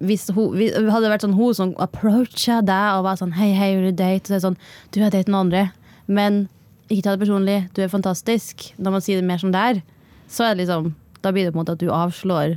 Hvis 0.00 0.28
hun, 0.32 0.54
hvis, 0.56 0.72
hadde 0.72 1.02
det 1.04 1.12
vært 1.12 1.26
sånn 1.26 1.36
hun 1.36 1.56
som 1.56 1.74
approacha 1.82 2.60
deg 2.64 2.96
og 2.96 3.04
var 3.04 3.18
sånn 3.20 3.34
Hei, 3.36 3.50
hei, 3.58 3.74
vil 3.76 3.90
du 3.90 3.98
date? 3.98 4.24
Så 4.24 4.32
er 4.32 4.38
det 4.38 4.46
sånn 4.46 4.58
Du 4.94 5.00
har 5.02 5.12
datet 5.12 5.28
noen 5.28 5.48
andre, 5.48 5.64
men 6.08 6.46
ikke 6.90 7.04
ta 7.06 7.12
det 7.14 7.22
personlig. 7.22 7.58
Du 7.76 7.82
er 7.84 7.92
fantastisk. 7.92 8.70
Når 8.80 8.96
man 8.96 9.04
sier 9.04 9.20
det 9.20 9.28
mer 9.28 9.38
som 9.42 9.52
det 9.54 9.60
er, 9.62 9.82
så 10.30 10.48
er 10.48 10.54
det 10.54 10.64
liksom 10.64 10.92
Da 11.22 11.34
blir 11.34 11.46
det 11.46 11.52
på 11.52 11.60
en 11.60 11.62
måte 11.64 11.76
at 11.76 11.82
du 11.82 11.90
avslår 11.94 12.56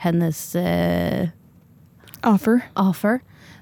hennes 0.00 0.40
eh, 0.56 1.28
Offer. 2.26 2.64
offer. 2.76 3.20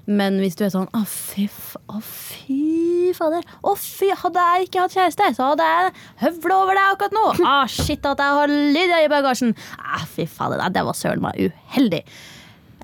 Men 0.09 0.39
hvis 0.41 0.57
du 0.57 0.63
er 0.65 0.71
sånn 0.73 0.87
Å, 0.97 1.03
fy, 1.05 1.45
å, 1.91 1.99
fy 2.01 3.11
fader. 3.17 3.45
Å, 3.61 3.75
fy, 3.77 4.09
hadde 4.17 4.45
jeg 4.45 4.67
ikke 4.67 4.83
hatt 4.85 4.95
kjæreste, 4.95 5.27
så 5.37 5.51
hadde 5.51 5.67
jeg 5.67 5.93
høvla 6.23 6.57
over 6.63 6.77
deg 6.77 6.93
akkurat 6.95 7.15
nå. 7.17 7.25
Ah, 7.49 7.69
shit, 7.69 8.05
at 8.05 8.21
jeg 8.21 8.37
har 8.39 8.51
Lydia 8.51 9.03
i 9.05 9.09
bagasjen. 9.11 9.55
Ah, 9.77 10.05
fy 10.09 10.25
fader, 10.29 10.61
det 10.73 10.83
var 10.85 10.97
søren 10.97 11.23
meg 11.25 11.37
uheldig. 11.49 12.01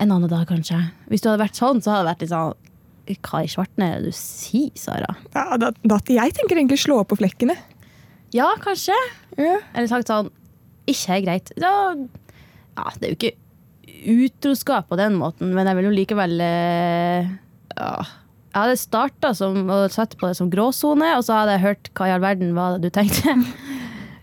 En 0.02 0.12
annen 0.12 0.30
dag, 0.30 0.44
kanskje. 0.48 0.78
Hvis 1.10 1.24
du 1.24 1.30
hadde 1.30 1.42
vært 1.44 1.58
sånn, 1.58 1.80
så 1.82 1.94
hadde 1.94 2.04
det 2.04 2.10
vært 2.12 2.24
litt 2.26 2.34
sånn 2.34 3.22
Hva 3.26 3.40
i 3.46 3.50
svarten 3.50 3.84
er 3.86 3.96
det 4.02 4.10
du 4.12 4.18
sier, 4.18 4.74
Sara? 4.78 5.14
Ja, 5.32 5.56
da, 5.62 5.72
da, 5.86 5.98
jeg 6.10 6.34
tenker 6.36 6.58
egentlig 6.58 6.82
slå 6.82 7.00
opp 7.02 7.12
på 7.14 7.20
flekkene. 7.22 7.56
Ja, 8.34 8.50
kanskje. 8.62 8.96
Ja. 9.38 9.56
Eller 9.72 9.90
sagt 9.90 10.10
sånn 10.10 10.30
Ikke 10.90 11.16
er 11.16 11.24
greit. 11.24 11.52
Da, 11.58 11.72
ja, 11.96 12.86
det 12.98 13.08
er 13.08 13.14
jo 13.14 13.18
ikke 13.18 13.34
utroskap 14.04 14.88
på 14.90 14.98
den 15.00 15.16
måten, 15.20 15.52
men 15.56 15.68
jeg 15.68 15.78
vil 15.78 15.88
jo 15.88 15.96
likevel 15.96 16.40
eh, 16.44 17.34
ja. 17.76 17.92
Jeg 18.56 18.62
hadde 18.62 18.80
starta 18.80 19.30
og 19.44 19.90
satt 19.92 20.14
på 20.16 20.30
det 20.30 20.36
som 20.38 20.48
gråsone, 20.48 21.10
og 21.18 21.24
så 21.26 21.42
hadde 21.42 21.58
jeg 21.58 21.64
hørt 21.66 21.90
hva 21.92 22.08
i 22.08 22.12
all 22.14 22.22
verden 22.24 22.54
var 22.56 22.76
det 22.76 22.88
du 22.88 22.94
tenkte. 22.94 23.36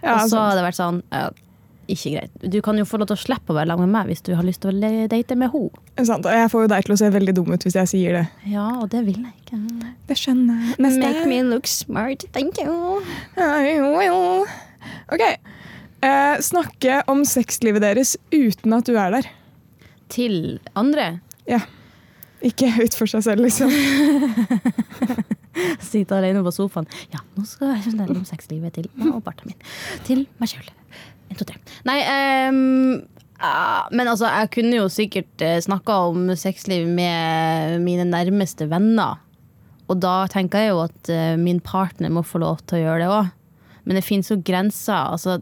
Ja, 0.04 0.18
og 0.18 0.30
så 0.32 0.40
hadde 0.42 0.58
det 0.60 0.64
vært 0.66 0.76
sånn 0.76 0.98
ja, 1.14 1.28
Ikke 1.94 2.10
greit. 2.16 2.34
Du 2.52 2.58
kan 2.66 2.76
jo 2.76 2.84
få 2.84 2.98
lov 3.00 3.08
til 3.08 3.16
å 3.16 3.22
slippe 3.22 3.54
å 3.54 3.56
være 3.56 3.72
sammen 3.72 3.88
med 3.88 3.94
meg 3.94 4.10
hvis 4.10 4.26
du 4.26 4.34
har 4.36 4.44
lyst 4.44 4.60
til 4.66 4.74
å 4.74 4.92
date 5.08 5.38
med 5.40 5.54
henne. 5.54 5.84
Sant, 6.10 6.26
og 6.28 6.34
jeg 6.36 6.50
får 6.52 6.66
jo 6.66 6.72
deg 6.74 6.88
til 6.88 6.96
å 6.96 6.98
se 7.00 7.12
veldig 7.14 7.36
dum 7.38 7.54
ut 7.54 7.68
hvis 7.68 7.78
jeg 7.78 7.92
sier 7.94 8.18
det. 8.18 8.24
Ja, 8.52 8.66
og 8.82 8.90
det 8.92 9.04
vil 9.06 9.22
jeg 9.22 9.36
ikke. 9.46 9.62
Det 10.10 10.18
skjønner 10.20 10.66
jeg. 10.66 10.80
Neste. 10.88 11.06
Make 11.06 11.30
me 11.30 11.40
look 11.54 11.70
smart, 11.70 12.26
thank 12.36 12.60
you. 12.60 12.74
Ok. 15.14 15.24
Eh, 16.04 16.36
snakke 16.44 17.00
om 17.08 17.24
sexlivet 17.28 17.86
deres 17.86 18.18
uten 18.34 18.76
at 18.76 18.90
du 18.90 18.98
er 18.98 19.14
der. 19.20 19.30
Til 20.14 20.60
andre. 20.78 21.18
Ja. 21.50 21.64
Ikke 22.44 22.70
ut 22.84 22.96
for 22.98 23.10
seg 23.10 23.24
selv, 23.26 23.46
liksom. 23.46 23.72
Sitte 25.94 26.18
alene 26.18 26.44
på 26.44 26.54
sofaen. 26.54 26.88
Ja, 27.14 27.22
nå 27.38 27.46
skal 27.48 27.76
jeg 27.76 27.86
fortelle 27.88 28.18
om 28.20 28.28
sexlivet 28.28 28.76
til 28.78 28.90
og 29.10 29.22
barten 29.26 29.52
min. 29.52 29.68
Til 30.08 30.26
meg 30.42 30.52
sjøl. 30.52 30.70
En, 31.30 31.38
to, 31.40 31.48
tre. 31.48 31.60
Nei, 31.88 32.00
um, 32.50 32.98
uh, 33.40 33.86
men 33.94 34.10
altså, 34.10 34.28
jeg 34.28 34.52
kunne 34.58 34.82
jo 34.82 34.90
sikkert 34.92 35.46
uh, 35.46 35.58
snakka 35.64 36.00
om 36.12 36.34
sexliv 36.40 36.90
med 36.90 37.80
mine 37.86 38.06
nærmeste 38.10 38.68
venner. 38.72 39.22
Og 39.92 40.02
da 40.04 40.24
tenker 40.32 40.64
jeg 40.64 40.74
jo 40.74 40.84
at 40.86 41.10
eh, 41.12 41.34
min 41.38 41.60
partner 41.62 42.12
må 42.14 42.24
få 42.26 42.40
lov 42.42 42.62
til 42.64 42.80
å 42.80 42.84
gjøre 42.86 43.02
det 43.04 43.10
òg. 43.12 43.32
Men 43.84 44.00
det 44.00 44.06
fins 44.08 44.32
jo 44.32 44.40
grenser. 44.40 45.12
Altså, 45.12 45.38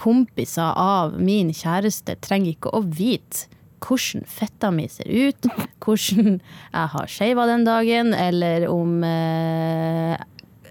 kompiser 0.00 0.72
av 0.72 1.18
min 1.20 1.52
kjæreste 1.54 2.16
trenger 2.24 2.54
ikke 2.54 2.72
å 2.72 2.80
vite 2.82 3.50
hvordan 3.82 4.26
fetta 4.28 4.70
mi 4.74 4.86
ser 4.90 5.08
ut, 5.08 5.48
hvordan 5.82 6.38
jeg 6.38 6.92
har 6.94 7.10
shava 7.10 7.46
den 7.50 7.66
dagen, 7.66 8.12
eller 8.14 8.68
om 8.70 9.02
eh, 9.06 10.14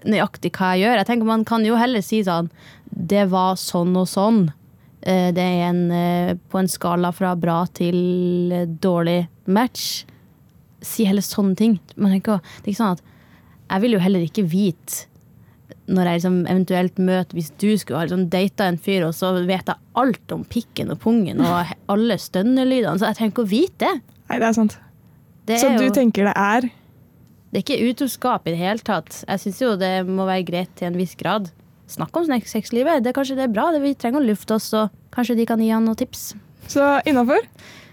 nøyaktig 0.08 0.52
hva 0.56 0.72
jeg 0.74 0.86
gjør. 0.86 1.00
Jeg 1.00 1.10
tenker 1.10 1.28
Man 1.28 1.46
kan 1.48 1.66
jo 1.66 1.78
heller 1.78 2.02
si 2.04 2.22
sånn 2.26 2.50
Det 2.90 3.26
var 3.32 3.54
sånn 3.60 3.94
og 3.98 4.08
sånn. 4.10 4.42
Eh, 5.02 5.30
det 5.34 5.44
er 5.44 5.68
en, 5.68 5.84
eh, 5.90 6.34
på 6.50 6.60
en 6.60 6.70
skala 6.70 7.12
fra 7.14 7.34
bra 7.36 7.62
til 7.74 8.66
dårlig 8.82 9.26
match. 9.46 10.04
Si 10.82 11.06
heller 11.06 11.24
sånne 11.24 11.56
ting. 11.58 11.78
Tenker, 11.94 12.42
det 12.42 12.66
er 12.66 12.74
ikke 12.74 12.82
sånn 12.82 12.98
at 12.98 13.08
Jeg 13.72 13.80
vil 13.80 13.94
jo 13.94 14.02
heller 14.02 14.20
ikke 14.26 14.44
vite 14.44 15.06
når 15.90 16.08
jeg 16.08 16.20
liksom 16.20 16.36
eventuelt 16.46 17.00
møter 17.02 17.34
Hvis 17.34 17.48
du 17.58 17.72
skulle 17.74 17.98
ha 17.98 18.06
liksom 18.06 18.28
data 18.30 18.68
en 18.70 18.78
fyr, 18.78 19.02
og 19.08 19.16
så 19.18 19.32
vet 19.48 19.66
jeg 19.66 19.80
alt 19.98 20.34
om 20.34 20.44
pikken 20.46 20.92
og 20.94 21.00
pungen 21.02 21.42
og 21.42 21.72
alle 21.90 22.18
stønnelydene, 22.22 23.00
så 23.00 23.10
jeg 23.10 23.18
trenger 23.18 23.34
ikke 23.34 23.46
å 23.46 23.50
vite 23.50 23.88
det. 23.88 24.20
Nei, 24.30 24.38
det 24.38 24.46
er 24.48 24.56
sant. 24.56 24.78
Det 25.50 25.58
Så 25.58 25.72
er, 25.72 25.80
du 25.80 25.88
jo, 25.88 25.94
tenker 25.96 26.30
det 26.30 26.36
er 26.38 26.70
det 27.52 27.60
er 27.60 27.64
ikke 27.66 27.90
utroskap 27.90 28.46
i 28.48 28.54
det 28.54 28.62
hele 28.62 28.80
tatt. 28.80 29.18
Jeg 29.28 29.40
syns 29.42 29.58
jo 29.60 29.74
det 29.76 29.90
må 30.08 30.24
være 30.24 30.46
greit 30.48 30.70
til 30.78 30.88
en 30.88 30.96
viss 30.96 31.12
grad. 31.20 31.50
Snakk 31.92 32.16
om 32.16 32.24
sexlivet. 32.48 33.02
Det 33.04 33.10
er 33.10 33.16
kanskje 33.18 33.36
det 33.36 33.44
er 33.44 33.52
bra. 33.52 33.66
Det 33.74 33.82
vi 33.82 33.92
trenger 33.92 34.22
å 34.22 34.24
lufte 34.24 34.56
oss, 34.56 34.70
og 34.72 34.88
kanskje 35.12 35.36
de 35.36 35.44
kan 35.50 35.60
gi 35.60 35.68
han 35.68 35.84
noen 35.84 35.98
tips. 36.00 36.30
Så 36.72 36.86
innafor? 37.04 37.44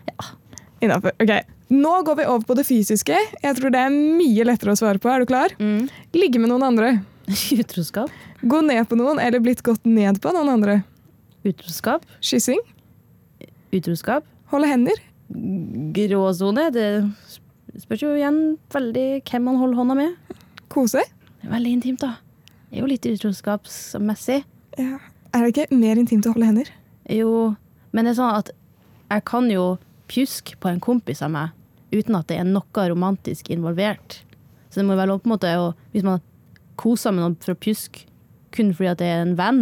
Ja. 0.07 0.29
Innafor. 0.79 1.11
Ok. 1.19 1.33
Nå 1.75 1.91
går 2.07 2.21
vi 2.21 2.29
over 2.31 2.47
på 2.47 2.55
det 2.55 2.63
fysiske. 2.69 3.19
Jeg 3.43 3.57
tror 3.59 3.75
det 3.75 3.81
er 3.83 3.91
mye 3.91 4.47
lettere 4.47 4.71
å 4.71 4.79
svare 4.79 5.01
på. 5.03 5.11
Er 5.11 5.25
du 5.25 5.29
klar? 5.29 5.51
Mm. 5.59 5.89
Ligge 6.15 6.39
med 6.39 6.53
noen 6.53 6.63
andre. 6.71 6.93
Utroskap? 7.61 8.09
Gå 8.41 8.61
ned 8.65 8.87
på 8.89 8.97
noen, 8.97 9.19
eller 9.21 9.41
blitt 9.43 9.61
gått 9.65 9.85
ned 9.85 10.21
på 10.21 10.33
noen 10.33 10.49
andre. 10.55 10.79
Utroskap? 11.45 12.05
Kyssing. 12.25 12.61
Utroskap? 13.75 14.25
Holde 14.49 14.69
hender. 14.71 15.01
Gråsone? 15.93 16.69
Det 16.73 16.87
spørs 17.83 18.03
jo 18.03 18.15
igjen 18.17 18.57
veldig 18.73 19.07
hvem 19.29 19.45
man 19.45 19.59
holder 19.61 19.81
hånda 19.81 19.97
med. 19.99 20.39
Kose. 20.73 21.03
Veldig 21.45 21.75
intimt, 21.77 22.01
da. 22.01 22.17
Det 22.69 22.79
er 22.79 22.83
jo 22.83 22.89
litt 22.89 23.05
utroskapsmessig. 23.09 24.41
Ja. 24.79 24.97
Er 25.33 25.45
det 25.45 25.53
ikke 25.53 25.77
mer 25.77 26.01
intimt 26.01 26.25
å 26.25 26.33
holde 26.33 26.49
hender? 26.49 26.71
Jo, 27.09 27.53
men 27.93 28.05
det 28.05 28.15
er 28.15 28.19
sånn 28.19 28.41
at 28.41 28.51
jeg 29.09 29.25
kan 29.29 29.49
jo 29.53 29.69
pjuske 30.09 30.57
på 30.61 30.69
en 30.71 30.81
kompis 30.81 31.21
av 31.25 31.33
meg 31.33 31.53
uten 31.93 32.17
at 32.17 32.29
det 32.29 32.37
er 32.41 32.45
noe 32.45 32.89
romantisk 32.89 33.49
involvert. 33.53 34.19
Så 34.69 34.81
det 34.81 34.85
må 34.89 34.97
være 34.97 35.13
lov 35.13 35.23
på 35.23 35.29
en 35.29 35.33
måte 35.33 35.53
å 35.57 35.71
Hvis 35.93 36.05
man 36.05 36.21
koser 36.79 37.11
med 37.15 37.23
noen 37.25 37.35
for 37.43 37.53
å 37.55 37.59
pjuske 37.59 38.05
kun 38.55 38.71
fordi 38.73 38.89
at 38.93 39.01
det 39.01 39.09
er 39.11 39.19
en 39.25 39.35
venn, 39.37 39.59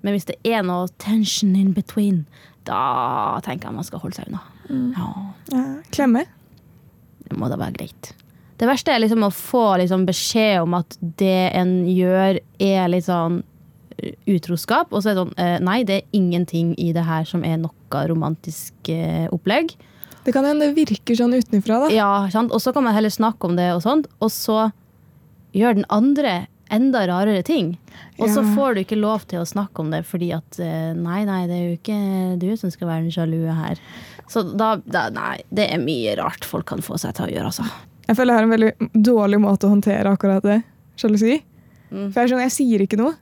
men 0.00 0.14
hvis 0.14 0.28
det 0.30 0.38
er 0.48 0.62
noe 0.64 0.86
tension 1.02 1.56
in 1.58 1.74
between, 1.76 2.22
da 2.68 3.40
tenker 3.44 3.68
jeg 3.68 3.76
man 3.76 3.84
skal 3.88 4.00
holde 4.04 4.16
seg 4.20 4.30
unna. 4.30 4.40
Ja, 4.96 5.10
Ja. 5.52 5.64
Klemme. 5.92 6.22
det 7.28 7.36
må 7.36 7.48
da 7.50 7.56
være 7.60 7.74
greit. 7.76 8.12
Det 8.58 8.66
verste 8.68 8.90
er 8.94 8.98
liksom 9.02 9.22
å 9.26 9.30
få 9.34 9.64
liksom 9.82 10.06
beskjed 10.08 10.62
om 10.64 10.74
at 10.78 10.96
det 11.20 11.52
en 11.54 11.84
gjør, 11.86 12.40
er 12.58 12.88
litt 12.90 13.06
sånn 13.06 13.42
utroskap. 14.30 14.92
Og 14.92 15.02
så 15.02 15.10
er 15.12 15.14
det 15.16 15.22
sånn 15.24 15.34
eh, 15.38 15.58
Nei, 15.64 15.82
det 15.86 16.00
er 16.00 16.16
ingenting 16.18 16.72
i 16.80 16.90
det 16.96 17.04
her 17.06 17.26
som 17.28 17.44
er 17.46 17.58
noe 17.60 18.02
romantisk 18.10 18.90
eh, 18.92 19.26
opplegg. 19.34 19.74
Det 20.26 20.34
kan 20.34 20.44
hende 20.48 20.68
det 20.68 20.76
virker 20.76 21.16
sånn 21.18 21.36
utenfra, 21.38 21.84
da. 21.86 21.88
Ja, 21.94 22.10
sant? 22.32 22.52
Og 22.52 22.60
så 22.62 22.72
kan 22.76 22.84
man 22.84 22.96
heller 22.96 23.12
snakke 23.14 23.48
om 23.48 23.56
det, 23.58 23.70
og 23.76 23.82
sånt, 23.84 24.08
og 24.20 24.30
så 24.34 24.68
gjør 25.54 25.74
den 25.80 25.84
andre 25.90 26.46
enda 26.70 27.06
rarere 27.08 27.42
ting. 27.42 27.78
Og 28.18 28.28
så 28.28 28.42
Ja. 28.44 28.54
får 28.54 28.74
du 28.74 28.80
ikke 28.84 29.00
lov 29.00 29.24
til 29.26 29.40
å 29.40 29.46
snakke 29.48 29.80
om 29.80 29.90
det 29.90 30.02
fordi 30.04 30.32
at 30.36 30.58
eh, 30.60 30.92
Nei, 30.94 31.24
nei, 31.24 31.46
det 31.48 31.56
er 31.56 31.64
jo 31.70 31.76
ikke 31.78 32.38
du 32.38 32.56
som 32.60 32.70
skal 32.70 32.88
være 32.88 33.02
den 33.06 33.14
sjalue 33.14 33.54
her. 33.56 33.78
Så 34.28 34.42
da, 34.56 34.76
da 34.84 35.08
Nei, 35.08 35.38
det 35.50 35.70
er 35.72 35.78
mye 35.80 36.16
rart 36.20 36.44
folk 36.44 36.66
kan 36.66 36.80
få 36.84 36.98
seg 37.00 37.14
til 37.16 37.24
å 37.26 37.32
gjøre, 37.32 37.46
altså. 37.52 37.64
Jeg 38.08 38.16
føler 38.16 38.32
jeg 38.34 38.38
har 38.38 38.48
en 38.48 38.52
veldig 38.56 39.02
dårlig 39.04 39.40
måte 39.40 39.64
å 39.68 39.72
håndtere 39.72 40.12
akkurat 40.12 40.42
det. 40.44 40.58
Sjalusi. 41.00 41.38
Mm. 41.90 42.12
For 42.12 42.20
jeg 42.20 42.30
sånn, 42.34 42.44
jeg 42.44 42.52
sier 42.52 42.84
ikke 42.84 42.98
noe. 43.00 43.14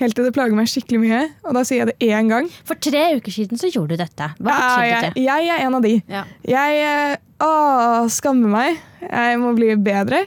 Helt 0.00 0.14
til 0.16 0.24
det 0.24 0.32
plager 0.32 0.56
meg 0.56 0.68
skikkelig 0.68 1.00
mye. 1.00 1.18
Og 1.44 1.52
da 1.56 1.60
sier 1.68 1.82
jeg 1.84 1.90
det 1.92 2.08
én 2.08 2.28
gang. 2.28 2.46
For 2.64 2.74
tre 2.80 3.02
uker 3.18 3.32
siden 3.32 3.60
så 3.60 3.68
gjorde 3.72 3.96
du 3.96 4.00
dette. 4.00 4.30
Hva 4.40 4.54
Ja, 4.56 4.70
jeg, 4.88 5.12
til? 5.14 5.24
jeg 5.24 5.48
er 5.52 5.64
en 5.66 5.74
av 5.76 5.82
de. 5.84 6.02
Ja. 6.08 6.22
Jeg 6.48 6.78
eh, 6.84 7.16
å, 7.44 8.08
skammer 8.12 8.48
meg. 8.48 8.78
Jeg 9.04 9.40
må 9.40 9.52
bli 9.56 9.74
bedre. 9.76 10.22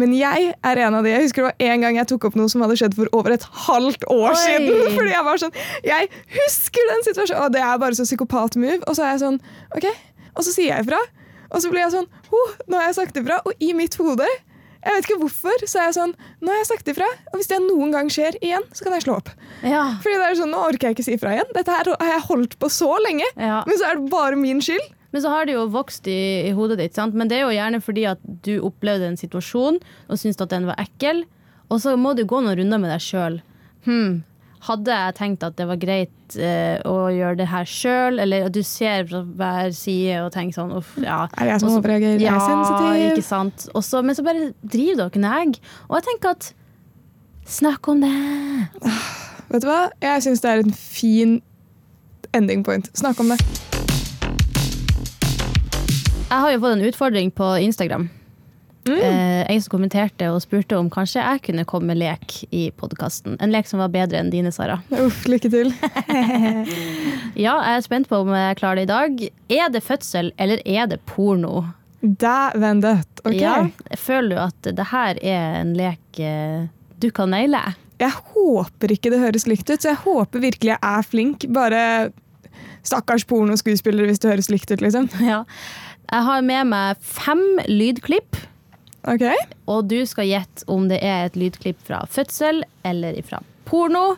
Men 0.00 0.14
jeg 0.16 0.52
er 0.56 0.80
en 0.86 0.94
av 0.96 1.04
de. 1.04 1.10
Jeg 1.12 1.26
husker 1.26 1.44
det 1.44 1.48
var 1.50 1.72
en 1.72 1.82
gang 1.84 1.98
jeg 2.00 2.08
tok 2.14 2.28
opp 2.30 2.36
noe 2.38 2.48
som 2.48 2.62
hadde 2.64 2.78
skjedd 2.80 2.94
for 2.96 3.10
over 3.16 3.34
et 3.34 3.44
halvt 3.66 4.06
år 4.08 4.30
Oi. 4.32 4.38
siden. 4.40 4.86
Fordi 4.96 5.12
jeg 5.12 5.26
var 5.26 5.42
sånn, 5.42 5.58
jeg 5.84 6.08
husker 6.38 6.88
den 6.94 7.04
situasjonen! 7.08 7.42
Og 7.44 7.52
det 7.56 7.64
er 7.64 7.82
bare 7.82 7.98
så 7.98 8.06
psykopat-move. 8.08 8.80
Og 8.86 8.96
så 8.96 9.04
er 9.04 9.12
jeg 9.14 9.24
sånn, 9.26 9.42
ok. 9.76 9.90
Og 10.32 10.46
så 10.46 10.54
sier 10.54 10.72
jeg 10.72 10.86
ifra. 10.86 11.02
Og 11.52 11.60
så 11.60 11.68
blir 11.68 11.84
jeg 11.84 11.92
sånn, 11.92 12.08
oh, 12.32 12.56
nå 12.72 12.80
har 12.80 12.88
jeg 12.88 12.98
sagt 13.02 13.20
ifra. 13.20 13.42
Og 13.44 13.60
i 13.60 13.74
mitt 13.76 13.98
hode, 14.00 14.28
jeg 14.82 14.96
vet 14.96 15.06
ikke 15.06 15.20
hvorfor, 15.20 15.66
så 15.68 15.82
er 15.82 15.90
jeg 15.90 15.98
sånn, 15.98 16.16
nå 16.40 16.54
har 16.54 16.62
jeg 16.62 16.70
sagt 16.72 16.88
ifra. 16.90 17.10
Og 17.30 17.38
hvis 17.38 17.52
det 17.52 17.60
noen 17.66 17.92
gang 17.94 18.08
skjer 18.10 18.40
igjen, 18.40 18.64
så 18.72 18.86
kan 18.86 18.96
jeg 18.96 19.04
slå 19.04 19.20
opp. 19.20 19.28
Ja. 19.60 19.84
Fordi 20.02 20.16
det 20.16 20.30
er 20.30 20.40
sånn, 20.40 20.54
nå 20.56 20.64
orker 20.72 20.88
jeg 20.88 20.96
ikke 20.96 21.06
si 21.06 21.18
ifra 21.18 21.36
igjen. 21.36 21.52
Dette 21.54 21.76
her 21.76 21.92
har 21.92 22.10
jeg 22.16 22.26
holdt 22.30 22.56
på 22.62 22.72
så 22.72 22.90
lenge. 23.04 23.28
Ja. 23.36 23.60
Men 23.68 23.78
så 23.78 23.92
er 23.92 24.00
det 24.00 24.10
bare 24.14 24.40
min 24.40 24.64
skyld. 24.64 24.88
Men 25.12 25.22
så 25.24 25.28
har 25.28 25.46
det 25.46 25.54
jo 25.58 25.66
vokst 25.72 26.06
i, 26.08 26.18
i 26.48 26.52
hodet 26.56 26.78
ditt, 26.80 26.94
sant? 26.96 27.14
men 27.14 27.28
det 27.28 27.36
er 27.38 27.46
jo 27.46 27.52
gjerne 27.54 27.80
fordi 27.84 28.04
at 28.08 28.20
du 28.46 28.54
opplevde 28.64 29.10
en 29.12 29.16
situasjon 29.20 29.76
og 30.08 30.18
syntes 30.18 30.40
at 30.40 30.50
den 30.54 30.66
var 30.70 30.80
ekkel, 30.80 31.24
og 31.68 31.80
så 31.84 31.94
må 32.00 32.14
du 32.16 32.24
gå 32.28 32.40
noen 32.44 32.56
runder 32.58 32.80
med 32.80 32.90
deg 32.92 33.00
sjøl. 33.04 33.40
Hmm. 33.84 34.22
Hadde 34.62 34.94
jeg 34.94 35.14
tenkt 35.18 35.42
at 35.42 35.56
det 35.58 35.64
var 35.66 35.78
greit 35.82 36.36
eh, 36.38 36.78
å 36.86 37.08
gjøre 37.10 37.40
det 37.40 37.48
her 37.50 37.66
sjøl, 37.66 38.20
eller 38.22 38.46
at 38.46 38.54
du 38.54 38.60
ser 38.62 39.08
fra 39.10 39.20
hver 39.26 39.72
side 39.74 40.20
og 40.22 40.30
tenker 40.36 40.54
sånn 40.60 40.70
uff, 40.78 40.92
ja. 41.02 41.24
Er 41.34 41.48
det 41.48 41.56
jeg 41.56 41.64
som 41.64 41.72
overreagerer? 41.80 42.22
Ja. 42.22 42.22
Jeg 42.22 42.30
er 42.30 42.36
Ja, 42.38 42.44
sensitiv. 42.46 43.06
ikke 43.16 43.26
sant. 43.26 43.66
Også, 43.74 44.02
men 44.06 44.14
så 44.14 44.22
bare 44.24 44.52
driver 44.62 45.08
dere 45.10 45.24
neg. 45.24 45.58
Og 45.90 45.98
jeg 45.98 46.08
tenker 46.12 46.36
at 46.36 46.52
Snakk 47.42 47.88
om 47.90 47.98
det! 48.04 48.12
Vet 49.50 49.64
du 49.64 49.66
hva? 49.66 49.80
Jeg 50.00 50.22
syns 50.28 50.44
det 50.44 50.52
er 50.52 50.62
en 50.62 50.72
fin 50.78 51.40
ending 52.38 52.62
point. 52.64 52.86
Snakk 52.94 53.18
om 53.20 53.34
det. 53.34 53.71
Jeg 56.32 56.40
har 56.40 56.52
jo 56.54 56.60
fått 56.62 56.78
en 56.78 56.86
utfordring 56.88 57.30
på 57.36 57.46
Instagram. 57.60 58.06
Mm. 58.88 58.98
Eh, 58.98 59.50
en 59.52 59.60
som 59.62 59.70
kommenterte 59.74 60.30
og 60.32 60.40
spurte 60.40 60.78
om 60.80 60.88
kanskje 60.90 61.20
jeg 61.20 61.42
kunne 61.44 61.66
komme 61.68 61.92
med 61.92 62.00
lek 62.00 62.38
i 62.50 62.70
podkasten. 62.72 63.36
En 63.44 63.52
lek 63.52 63.68
som 63.68 63.82
var 63.82 63.92
bedre 63.92 64.16
enn 64.18 64.30
dine, 64.32 64.48
Sara. 64.54 64.78
Uff, 64.96 65.26
lykke 65.28 65.50
til. 65.52 65.74
Ja, 67.32 67.54
jeg 67.64 67.76
er 67.78 67.84
spent 67.84 68.08
på 68.10 68.18
om 68.20 68.32
jeg 68.36 68.56
klarer 68.58 68.80
det 68.80 68.82
i 68.84 68.90
dag. 68.90 69.22
Er 69.60 69.70
det 69.72 69.80
fødsel, 69.84 70.32
eller 70.40 70.60
er 70.68 70.88
det 70.90 70.98
porno? 71.08 71.66
Dæven 72.00 72.82
dødt. 72.82 73.22
Ok. 73.24 73.36
Ja, 73.36 73.54
føler 74.00 74.34
du 74.34 74.40
at 74.42 74.72
det 74.80 74.88
her 74.90 75.20
er 75.20 75.60
en 75.60 75.76
lek 75.76 76.20
eh, 76.20 76.66
du 77.00 77.08
kan 77.14 77.32
naile? 77.32 77.60
Jeg 78.00 78.12
håper 78.32 78.96
ikke 78.96 79.12
det 79.12 79.20
høres 79.22 79.46
likt 79.48 79.68
ut, 79.70 79.78
så 79.80 79.92
jeg 79.92 80.02
håper 80.04 80.44
virkelig 80.48 80.74
jeg 80.74 80.80
er 80.80 81.08
flink. 81.08 81.46
Bare 81.54 81.84
stakkars 82.86 83.24
pornoskuespillere 83.30 84.10
hvis 84.10 84.22
det 84.22 84.32
høres 84.32 84.50
likt 84.52 84.72
ut, 84.72 84.82
liksom. 84.82 85.08
Ja. 85.32 85.42
Jeg 86.12 86.26
har 86.28 86.42
med 86.44 86.68
meg 86.68 86.98
fem 87.00 87.40
lydklipp, 87.70 88.36
Ok? 89.08 89.24
og 89.66 89.88
du 89.90 90.02
skal 90.06 90.28
gjette 90.28 90.66
om 90.70 90.84
det 90.90 91.00
er 91.02 91.24
et 91.26 91.38
lydklipp 91.40 91.80
fra 91.88 92.02
fødsel 92.06 92.60
eller 92.86 93.16
fra 93.26 93.40
porno. 93.66 94.16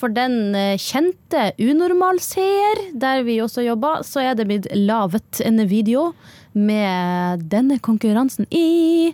For 0.00 0.08
den 0.12 0.54
eh, 0.56 0.74
kjente 0.80 1.50
Unormal-seer, 1.60 2.82
der 2.98 3.22
vi 3.26 3.38
også 3.44 3.62
jobber, 3.66 4.02
så 4.04 4.22
er 4.24 4.34
det 4.38 4.46
blitt 4.48 4.68
laget 4.74 5.42
en 5.44 5.60
video 5.68 6.10
med 6.56 7.44
denne 7.52 7.76
konkurransen 7.84 8.48
i. 8.50 9.12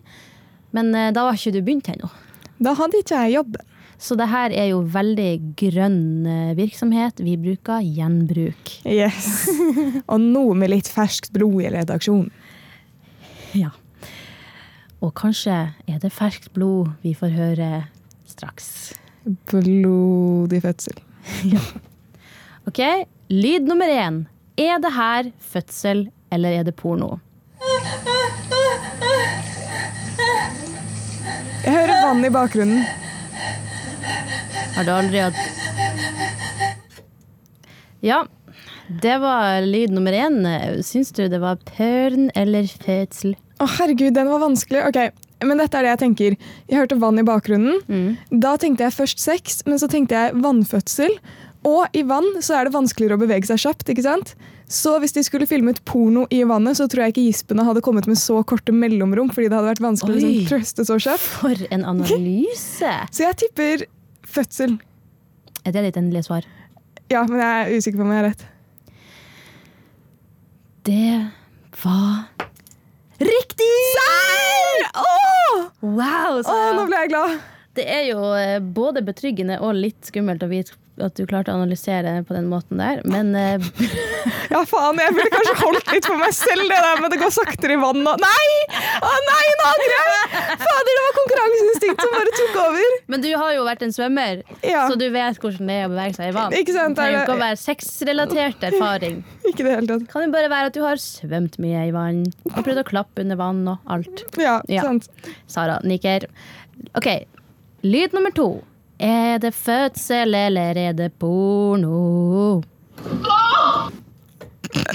Men 0.73 0.95
eh, 0.95 1.11
da 1.15 1.27
var 1.27 1.35
ikke 1.39 1.57
du 1.57 1.61
begynt 1.67 1.91
ennå. 1.91 2.09
Da 2.63 2.77
hadde 2.79 3.03
ikke 3.03 3.19
jeg 3.27 3.35
jobben. 3.41 3.67
Så 3.99 4.17
det 4.19 4.29
her 4.29 4.53
er 4.53 4.71
jo 4.71 4.83
veldig 4.93 5.31
grønn 5.57 6.27
eh, 6.29 6.53
virksomhet. 6.59 7.23
Vi 7.25 7.37
bruker 7.41 7.81
gjenbruk. 7.81 8.75
Yes. 8.85 9.49
Og 10.13 10.21
noe 10.21 10.57
med 10.59 10.75
litt 10.75 10.91
ferskt 10.93 11.33
blod 11.35 11.63
i 11.65 11.73
redaksjonen. 11.73 12.31
Ja. 13.57 13.73
Og 15.01 15.15
kanskje 15.17 15.57
er 15.89 15.99
det 16.03 16.13
ferskt 16.13 16.53
blod 16.57 16.93
vi 17.05 17.15
får 17.17 17.33
høre 17.37 17.71
straks. 18.29 18.95
Blodig 19.51 20.61
fødsel. 20.65 21.01
ja. 21.55 21.63
Ok, 22.67 22.83
Lyd 23.29 23.67
nummer 23.67 23.91
én. 23.91 24.27
Er 24.57 24.79
det 24.79 24.93
her 24.95 25.33
fødsel, 25.41 26.07
eller 26.31 26.61
er 26.61 26.63
det 26.63 26.77
porno? 26.77 27.19
Jeg 31.65 31.73
hører 31.75 32.07
vann 32.07 32.25
i 32.25 32.31
bakgrunnen. 32.31 32.85
Har 34.77 34.85
du 34.85 34.93
aldri 34.93 35.23
hatt 35.25 35.39
Ja, 38.05 38.27
det 39.03 39.19
var 39.19 39.65
lyd 39.65 39.95
nummer 39.97 40.13
én. 40.13 40.45
Syns 40.85 41.11
du 41.17 41.25
det 41.33 41.41
var 41.43 41.57
pørn 41.65 42.29
eller 42.37 42.69
fødsel? 42.69 43.35
Å 43.59 43.67
herregud, 43.79 44.13
den 44.15 44.29
var 44.29 44.45
vanskelig. 44.45 44.85
Ok, 44.87 44.99
men 45.49 45.59
dette 45.59 45.79
er 45.79 45.87
det 45.87 45.95
jeg 45.95 46.03
tenker. 46.05 46.37
Jeg 46.69 46.79
hørte 46.83 47.01
vann 47.01 47.19
i 47.19 47.25
bakgrunnen. 47.27 47.81
Mm. 47.89 48.41
Da 48.45 48.55
tenkte 48.61 48.85
jeg 48.87 48.95
først 48.99 49.25
sex, 49.25 49.63
men 49.67 49.81
så 49.81 49.89
tenkte 49.91 50.15
jeg 50.21 50.37
vannfødsel. 50.45 51.17
Og 51.67 51.97
i 51.97 52.05
vann 52.07 52.29
så 52.45 52.61
er 52.61 52.69
det 52.69 52.77
vanskeligere 52.77 53.17
å 53.19 53.25
bevege 53.25 53.49
seg 53.49 53.65
kjapt. 53.65 53.89
ikke 53.91 54.05
sant? 54.07 54.37
Så 54.71 54.97
hvis 55.03 55.15
de 55.17 55.23
skulle 55.27 55.49
filmet 55.51 55.81
porno 55.87 56.27
i 56.35 56.43
vannet, 56.47 56.79
så 56.79 56.87
tror 56.91 57.07
jeg 57.07 57.15
ikke 57.15 57.27
gispene 57.27 57.67
hadde 57.67 57.83
kommet 57.87 58.07
med 58.11 58.19
så 58.21 58.39
korte 58.47 58.75
mellomrom. 58.75 59.33
fordi 59.33 59.49
det 59.49 59.59
hadde 59.59 59.73
vært 59.73 59.85
vanskelig 59.85 60.15
å 60.15 60.23
liksom, 60.23 60.49
trøste 60.53 60.87
så 60.87 60.99
kjapt. 61.09 61.29
For 61.41 61.67
en 61.75 61.87
analyse! 61.97 62.95
Så 63.11 63.27
jeg 63.27 63.39
tipper 63.47 63.87
fødsel. 64.37 64.77
Er 65.67 65.75
det 65.75 65.89
ditt 65.89 65.99
endelige 66.01 66.29
svar? 66.29 66.47
Ja, 67.11 67.25
men 67.27 67.41
jeg 67.41 67.51
er 67.65 67.75
usikker 67.75 68.01
på 68.01 68.07
om 68.07 68.13
jeg 68.15 68.23
har 68.23 68.29
rett. 68.31 68.47
Det 70.87 71.11
var 71.83 72.25
riktig! 73.19 73.73
Serr! 73.99 74.87
Oh! 75.03 75.69
Wow! 75.83 76.41
Åh, 76.43 76.67
nå 76.77 76.87
ble 76.87 77.05
jeg 77.05 77.15
glad. 77.15 77.39
Det 77.77 77.85
er 77.93 78.05
jo 78.09 78.21
eh, 78.39 78.59
både 78.61 79.03
betryggende 79.05 79.59
og 79.61 79.77
litt 79.77 80.09
skummelt 80.09 80.45
å 80.47 80.51
vite 80.51 80.77
at 81.05 81.15
du 81.19 81.27
klarte 81.29 81.53
å 81.53 81.59
analysere 81.59 82.23
på 82.25 82.33
den 82.37 82.47
måten 82.49 82.79
der, 82.81 83.03
men 83.05 83.35
eh, 83.37 83.61
Ja, 84.53 84.63
faen, 84.69 84.97
jeg 85.03 85.13
ville 85.17 85.31
kanskje 85.33 85.55
holdt 85.61 85.91
litt 85.93 86.07
for 86.09 86.19
meg 86.21 86.33
selv, 86.35 86.63
det 86.71 86.79
der 86.83 87.01
med 87.03 87.13
det 87.13 87.19
går 87.21 87.33
saktere 87.35 87.75
i 87.77 87.81
vann 87.83 88.01
og 88.07 88.23
Nei! 88.23 88.47
Å 89.05 89.11
nei, 89.27 89.45
nå 89.61 89.67
angrer 89.69 89.95
jeg! 89.97 90.45
Fader, 90.63 90.91
det 90.91 91.03
var 91.05 91.17
konkurranseinstinkt 91.19 92.03
som 92.05 92.15
bare 92.15 92.33
tok 92.39 92.59
over. 92.63 92.95
Men 93.13 93.25
du 93.25 93.29
har 93.37 93.53
jo 93.57 93.65
vært 93.67 93.85
en 93.87 93.93
svømmer, 93.95 94.41
Ja, 94.67 94.87
så 94.89 94.97
du 94.99 95.05
vet 95.15 95.41
hvordan 95.43 95.71
det 95.71 95.77
er 95.83 95.89
å 95.89 95.93
bevege 95.93 96.17
seg 96.19 96.31
i 96.31 96.37
vann. 96.37 96.57
Ikke 96.57 96.75
sant, 96.77 96.97
Det 96.97 97.03
trenger 97.03 97.19
er 97.21 97.27
ikke 97.27 97.37
å 97.37 97.43
være 97.43 97.61
sexrelatert 97.61 98.67
erfaring. 98.71 99.19
ikke 99.51 99.67
det 99.67 99.75
hele 99.75 99.91
tatt. 99.91 100.07
Kan 100.13 100.27
jo 100.27 100.33
bare 100.35 100.53
være 100.53 100.71
at 100.73 100.79
du 100.79 100.83
har 100.87 101.03
svømt 101.03 101.59
mye 101.63 101.87
i 101.89 101.93
vann 101.95 102.25
og 102.55 102.61
prøvd 102.63 102.83
å 102.83 102.87
klappe 102.89 103.25
under 103.27 103.41
vann 103.41 103.63
og 103.75 103.93
alt. 103.99 104.25
Ja, 104.41 104.59
Ja. 104.73 104.87
sant. 104.87 105.11
Sara 105.51 105.79
nikker. 105.85 106.29
OK, 106.97 107.11
lyd 107.87 108.17
nummer 108.17 108.33
to. 108.37 108.49
Er 108.99 109.39
det 109.39 109.55
fødsel, 109.55 110.35
eller 110.35 110.77
er 110.77 110.93
det 110.97 111.13
porno? 111.21 112.63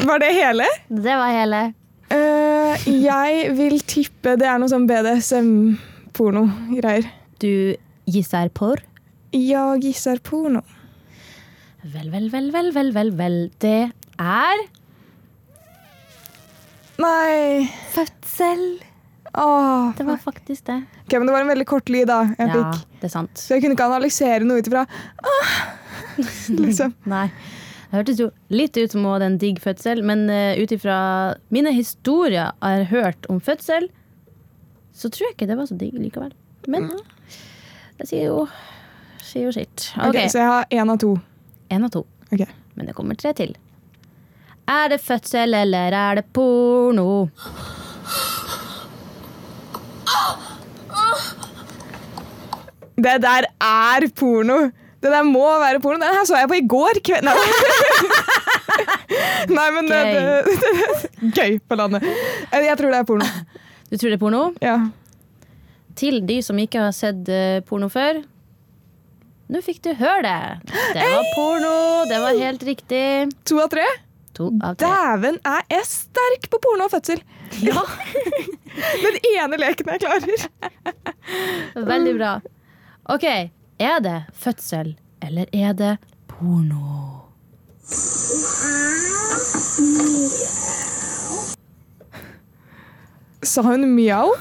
Var 0.05 0.17
det 0.23 0.31
hele? 0.33 0.63
Det 0.89 1.17
var 1.19 1.31
hele. 1.35 1.73
Uh, 2.11 2.87
jeg 3.03 3.51
vil 3.55 3.79
tippe 3.85 4.35
det 4.41 4.47
er 4.49 4.57
noe 4.59 4.69
sånn 4.71 4.87
BDSM-porno-greier. 4.89 7.05
Du 7.39 7.75
gisser 8.09 8.49
porr? 8.49 8.79
Jeg 9.31 9.81
gisser 9.85 10.19
porno. 10.25 10.61
Vel, 11.81 12.11
vel, 12.11 12.29
vel, 12.33 12.51
vel, 12.51 12.73
vel, 12.73 12.93
vel, 12.93 13.11
vel. 13.17 13.51
Det 13.61 13.91
er 14.17 14.57
Nei 17.01 17.69
fødsel. 17.93 18.81
Åh. 19.33 19.91
Det 19.97 20.03
var 20.03 20.17
faktisk 20.17 20.65
det. 20.67 20.81
Ok, 21.05 21.13
men 21.13 21.27
det 21.29 21.33
var 21.33 21.41
en 21.45 21.47
veldig 21.51 21.65
kort 21.69 21.89
lyd, 21.89 22.07
da. 22.07 22.21
Jeg 22.37 22.49
Ja, 22.51 22.53
fikk. 22.71 22.85
det 22.99 23.07
er 23.07 23.13
sant. 23.13 23.33
Så 23.39 23.55
jeg 23.55 23.63
kunne 23.63 23.77
ikke 23.77 23.87
analysere 23.87 24.43
noe 24.47 24.59
ut 24.59 24.67
ifra 24.67 24.85
liksom. 26.65 26.93
Nei. 27.09 27.27
Det 27.91 27.97
hørtes 27.99 28.19
jo 28.21 28.29
litt 28.49 28.77
ut 28.77 28.91
som 28.93 29.05
en 29.05 29.37
digg 29.37 29.59
fødsel, 29.59 30.03
men 30.07 30.29
uh, 30.31 30.55
ut 30.59 30.71
ifra 30.71 30.97
mine 31.51 31.73
historier 31.75 32.51
jeg 32.51 32.77
har 32.79 32.85
hørt 32.91 33.25
om 33.31 33.41
fødsel, 33.43 33.89
så 34.95 35.09
tror 35.11 35.27
jeg 35.29 35.35
ikke 35.35 35.47
det 35.49 35.57
var 35.59 35.67
så 35.67 35.75
digg 35.79 35.97
likevel. 35.99 36.31
Men 36.71 36.87
det 37.97 38.07
sier 38.07 38.29
jo 38.29 38.45
sier 39.23 39.47
jo 39.49 39.51
sitt. 39.55 39.89
Ok, 39.97 40.15
Ok, 40.15 40.21
Så 40.31 40.39
jeg 40.39 40.47
har 40.47 40.65
én 40.71 40.91
av 40.91 40.97
to. 40.99 41.15
Én 41.71 41.83
av 41.87 41.91
to. 41.91 42.05
Okay. 42.31 42.47
Men 42.75 42.87
det 42.87 42.95
kommer 42.95 43.15
tre 43.19 43.33
til. 43.35 43.55
Er 44.71 44.91
det 44.91 45.01
fødsel, 45.03 45.53
eller 45.55 45.91
er 45.95 46.19
det 46.21 46.25
porno? 46.35 47.29
Det 53.01 53.15
der 53.23 53.43
er 53.65 54.05
porno! 54.17 54.59
Det 55.01 55.09
der 55.09 55.23
må 55.25 55.47
være 55.61 55.79
porno. 55.81 55.97
Den 56.01 56.13
her 56.13 56.25
så 56.29 56.35
jeg 56.37 56.49
på 56.51 56.57
i 56.59 56.67
går 56.69 56.99
kveld. 57.07 57.25
Nei, 57.25 57.33
Nei 59.57 59.67
men 59.73 59.87
det, 59.89 60.01
det, 60.13 60.21
det, 60.45 60.53
Gøy 61.37 61.53
på 61.67 61.73
landet. 61.79 62.01
Eh, 62.51 62.61
Jeg 62.67 62.77
tror 62.77 62.89
det 62.93 62.99
er 63.01 63.07
porno. 63.09 63.25
Du 63.89 63.95
tror 63.97 64.09
det 64.11 64.17
er 64.19 64.21
porno? 64.21 64.41
Ja. 64.61 64.75
Til 65.97 66.15
de 66.29 66.37
som 66.45 66.59
ikke 66.61 66.79
har 66.85 66.93
sett 66.95 67.25
eh, 67.33 67.63
porno 67.67 67.89
før. 67.91 68.13
Nå 69.51 69.57
fikk 69.65 69.79
du 69.83 69.89
høre 69.99 70.21
det. 70.23 70.37
Det 70.95 71.03
var 71.11 71.25
porno. 71.35 71.73
Det 72.07 72.17
var 72.23 72.31
helt 72.39 72.63
riktig. 72.69 73.03
To 73.49 73.55
av 73.65 73.69
tre. 73.73 73.83
To 74.37 74.45
av 74.63 74.73
tre. 74.79 74.87
Dæven, 74.87 75.35
er 75.49 75.83
sterk 75.89 76.43
på 76.53 76.57
porno 76.63 76.83
og 76.87 76.91
fødsel! 76.93 77.19
Ja, 77.65 77.81
Den 79.03 79.15
ene 79.33 79.55
leken 79.59 79.89
jeg 79.91 79.99
klarer. 80.05 80.39
Veldig 81.75 82.13
bra. 82.15 82.31
OK. 83.11 83.23
Er 83.79 83.99
det 83.99 84.23
fødsel, 84.33 84.93
eller 85.21 85.45
er 85.53 85.73
det 85.73 85.97
porno? 86.27 87.27
Sa 93.43 93.61
hun 93.67 93.89
mjau? 93.95 94.31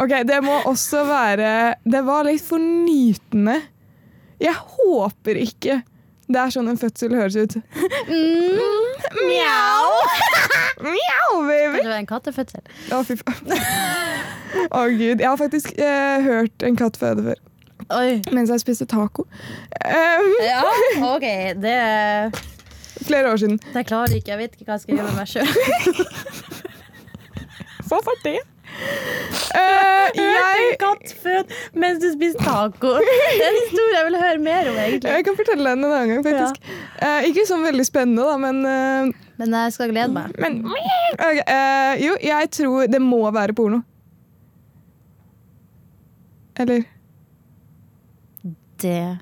Ok, 0.00 0.14
det 0.24 0.38
må 0.40 0.54
også 0.64 1.02
være 1.04 1.74
Det 1.84 2.00
var 2.06 2.24
litt 2.24 2.40
fornytende. 2.40 3.58
Jeg 4.40 4.54
håper 4.56 5.36
ikke 5.42 5.82
det 6.30 6.38
er 6.38 6.52
sånn 6.54 6.70
en 6.70 6.78
fødsel 6.78 7.14
høres 7.18 7.34
ut. 7.34 7.56
Mjau! 9.26 9.86
Mjau, 10.86 11.40
baby! 11.42 11.80
Det 11.82 11.88
var 11.90 11.96
en 11.98 12.06
kattefødsel. 12.06 12.62
Å, 12.94 13.02
fy 13.06 13.18
faen. 13.18 13.50
Å, 14.70 14.84
gud. 14.90 15.20
Jeg 15.20 15.26
har 15.28 15.38
faktisk 15.40 15.72
eh, 15.78 16.20
hørt 16.26 16.66
en 16.66 16.76
katt 16.78 16.98
føde 17.00 17.22
før. 17.30 17.40
Oi. 17.96 18.20
Mens 18.34 18.50
jeg 18.52 18.62
spiste 18.62 18.86
taco. 18.90 19.24
Um, 19.82 20.30
Ja, 20.44 20.62
OK. 21.10 21.26
Det, 21.62 21.76
flere 23.08 23.32
år 23.32 23.40
siden. 23.42 23.58
det 23.74 23.86
klarer 23.88 24.14
ikke. 24.18 24.34
Jeg 24.34 24.38
vet 24.44 24.54
ikke 24.56 24.68
hva 24.68 24.78
jeg 24.78 24.84
skal 24.84 25.00
gjøre 25.00 25.10
med 25.10 25.16
meg 25.18 25.28
sjøl. 25.30 25.48
Hva 27.90 27.98
var 28.06 28.18
det? 28.24 28.38
Uh, 29.50 30.06
jeg, 30.14 30.76
kattfød 30.78 31.50
mens 31.82 31.98
du 32.02 32.06
spiser 32.14 32.38
taco. 32.46 32.92
Det 33.02 33.16
er 33.42 33.48
en 33.48 33.58
historie 33.58 33.96
jeg 33.96 34.06
vil 34.06 34.18
høre 34.20 34.38
mer 34.44 34.70
om, 34.70 34.78
egentlig. 34.78 35.10
jeg 35.16 35.26
kan 35.26 35.38
fortelle 35.40 35.72
den 35.74 35.84
en 35.84 35.90
annen 35.90 36.12
gang, 36.14 36.22
faktisk. 36.24 36.70
Uh, 37.02 37.20
ikke 37.28 37.44
sånn 37.48 37.66
veldig 37.66 37.86
spennende, 37.88 38.28
da, 38.28 38.36
men 38.40 38.62
uh, 38.62 39.26
Men 39.42 39.56
jeg 39.58 39.74
skal 39.74 39.90
glede 39.90 40.14
meg. 40.14 40.36
Men 40.38 40.60
okay, 40.68 41.42
eh, 41.42 41.92
Jo, 42.04 42.14
jeg 42.22 42.50
tror 42.54 42.86
det 42.92 43.00
må 43.02 43.24
være 43.34 43.56
porno. 43.58 43.82
Eller 46.60 46.84
Det 48.80 49.18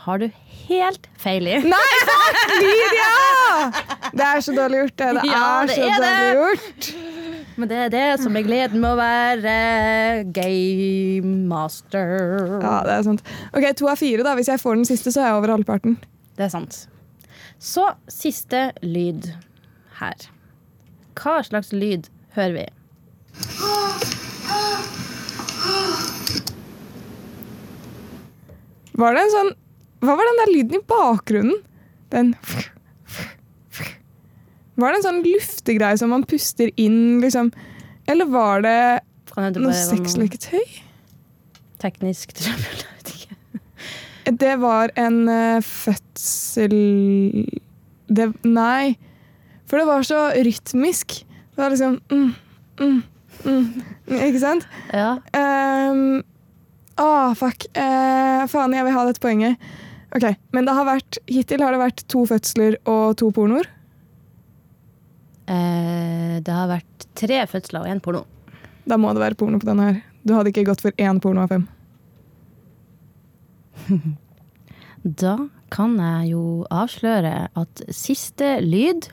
har 0.00 0.18
du 0.22 0.26
helt 0.68 1.06
feil 1.20 1.46
i. 1.48 1.58
Nei, 1.60 1.88
fuck! 2.08 2.38
Lydia! 2.62 3.10
Det 4.16 4.26
er 4.26 4.40
så 4.44 4.54
dårlig 4.56 4.78
gjort, 4.84 4.94
det. 5.00 5.08
Det 5.18 5.24
Ja, 5.28 5.40
er 5.62 5.66
det 5.68 5.74
så 5.76 5.82
er 5.84 5.86
det. 5.90 6.10
dårlig 6.10 6.38
gjort. 6.40 6.90
Men 7.60 7.68
det 7.68 7.76
er 7.84 7.90
det 7.92 8.04
som 8.22 8.36
er 8.38 8.44
gleden 8.46 8.80
med 8.80 8.94
å 8.94 8.96
være 8.96 9.54
game 10.32 11.34
master. 11.50 12.14
Ja, 12.62 12.78
det 12.86 12.94
er 12.94 13.02
sant. 13.10 13.22
Ok, 13.52 13.66
To 13.76 13.90
av 13.92 14.00
fire, 14.00 14.24
da. 14.24 14.32
Hvis 14.38 14.48
jeg 14.48 14.62
får 14.62 14.80
den 14.80 14.88
siste, 14.88 15.12
så 15.12 15.20
er 15.20 15.26
jeg 15.34 15.40
over 15.42 15.52
halvparten. 15.58 15.98
Det 16.38 16.46
er 16.48 16.52
sant. 16.54 16.78
Så 17.60 17.84
siste 18.08 18.70
lyd 18.80 19.28
her. 20.00 20.16
Hva 21.20 21.42
slags 21.44 21.74
lyd 21.76 22.08
hører 22.38 22.56
vi? 22.62 22.66
Var 29.00 29.16
det 29.16 29.24
en 29.24 29.34
sånn 29.34 29.50
Hva 30.04 30.16
var 30.16 30.28
den 30.28 30.40
der 30.40 30.52
lyden 30.54 30.78
i 30.78 30.84
bakgrunnen? 30.88 31.58
Den 32.12 32.34
Var 34.80 34.92
det 34.92 35.00
en 35.00 35.06
sånn 35.08 35.24
luftegreie 35.26 35.98
som 36.00 36.12
man 36.14 36.24
puster 36.28 36.70
inn, 36.80 37.20
liksom? 37.20 37.50
Eller 38.08 38.28
var 38.30 38.64
det 38.64 38.80
noe 39.60 39.74
sexleketøy? 39.76 40.64
teknisk 41.80 42.34
trøbbel. 42.36 42.80
Jeg 42.80 42.96
vet 42.96 43.12
ikke. 43.14 43.36
Det 44.40 44.54
var 44.62 44.92
en 45.00 45.22
uh, 45.28 45.62
fødsel 45.64 46.74
det, 48.10 48.28
Nei. 48.44 48.96
For 49.70 49.80
det 49.80 49.86
var 49.88 50.06
så 50.06 50.20
rytmisk. 50.34 51.20
Det 51.24 51.62
var 51.62 51.72
liksom 51.72 52.00
mm, 52.10 52.34
mm, 52.80 53.02
mm, 53.44 53.64
Ikke 54.18 54.42
sant? 54.42 54.66
Ja. 54.92 55.16
Um, 55.34 56.22
Åh, 57.00 57.34
fuck. 57.38 57.64
Eh, 57.72 58.46
faen, 58.50 58.74
jeg 58.76 58.84
vil 58.86 58.96
ha 58.96 59.04
dette 59.08 59.22
poenget. 59.22 59.56
Ok, 60.16 60.26
Men 60.52 60.66
det 60.66 60.74
har 60.74 60.84
vært, 60.88 61.18
hittil 61.30 61.62
har 61.62 61.72
det 61.72 61.80
vært 61.80 62.02
to 62.10 62.24
fødsler 62.26 62.76
og 62.90 63.16
to 63.20 63.30
pornoer. 63.34 63.68
Eh, 65.50 66.38
det 66.44 66.52
har 66.54 66.68
vært 66.70 67.06
tre 67.18 67.40
fødsler 67.50 67.84
og 67.84 67.90
én 67.90 68.02
porno. 68.02 68.24
Da 68.86 68.98
må 69.00 69.12
det 69.14 69.22
være 69.22 69.38
porno 69.38 69.60
på 69.62 69.68
denne 69.68 69.86
her. 69.88 70.00
Du 70.26 70.34
hadde 70.36 70.50
ikke 70.52 70.66
gått 70.68 70.82
for 70.84 70.92
én 71.00 71.20
porno 71.22 71.46
av 71.46 71.54
fem. 71.54 71.68
Da 75.00 75.38
kan 75.72 75.94
jeg 75.96 76.34
jo 76.34 76.66
avsløre 76.68 77.48
at 77.56 77.82
siste 77.88 78.58
lyd 78.60 79.06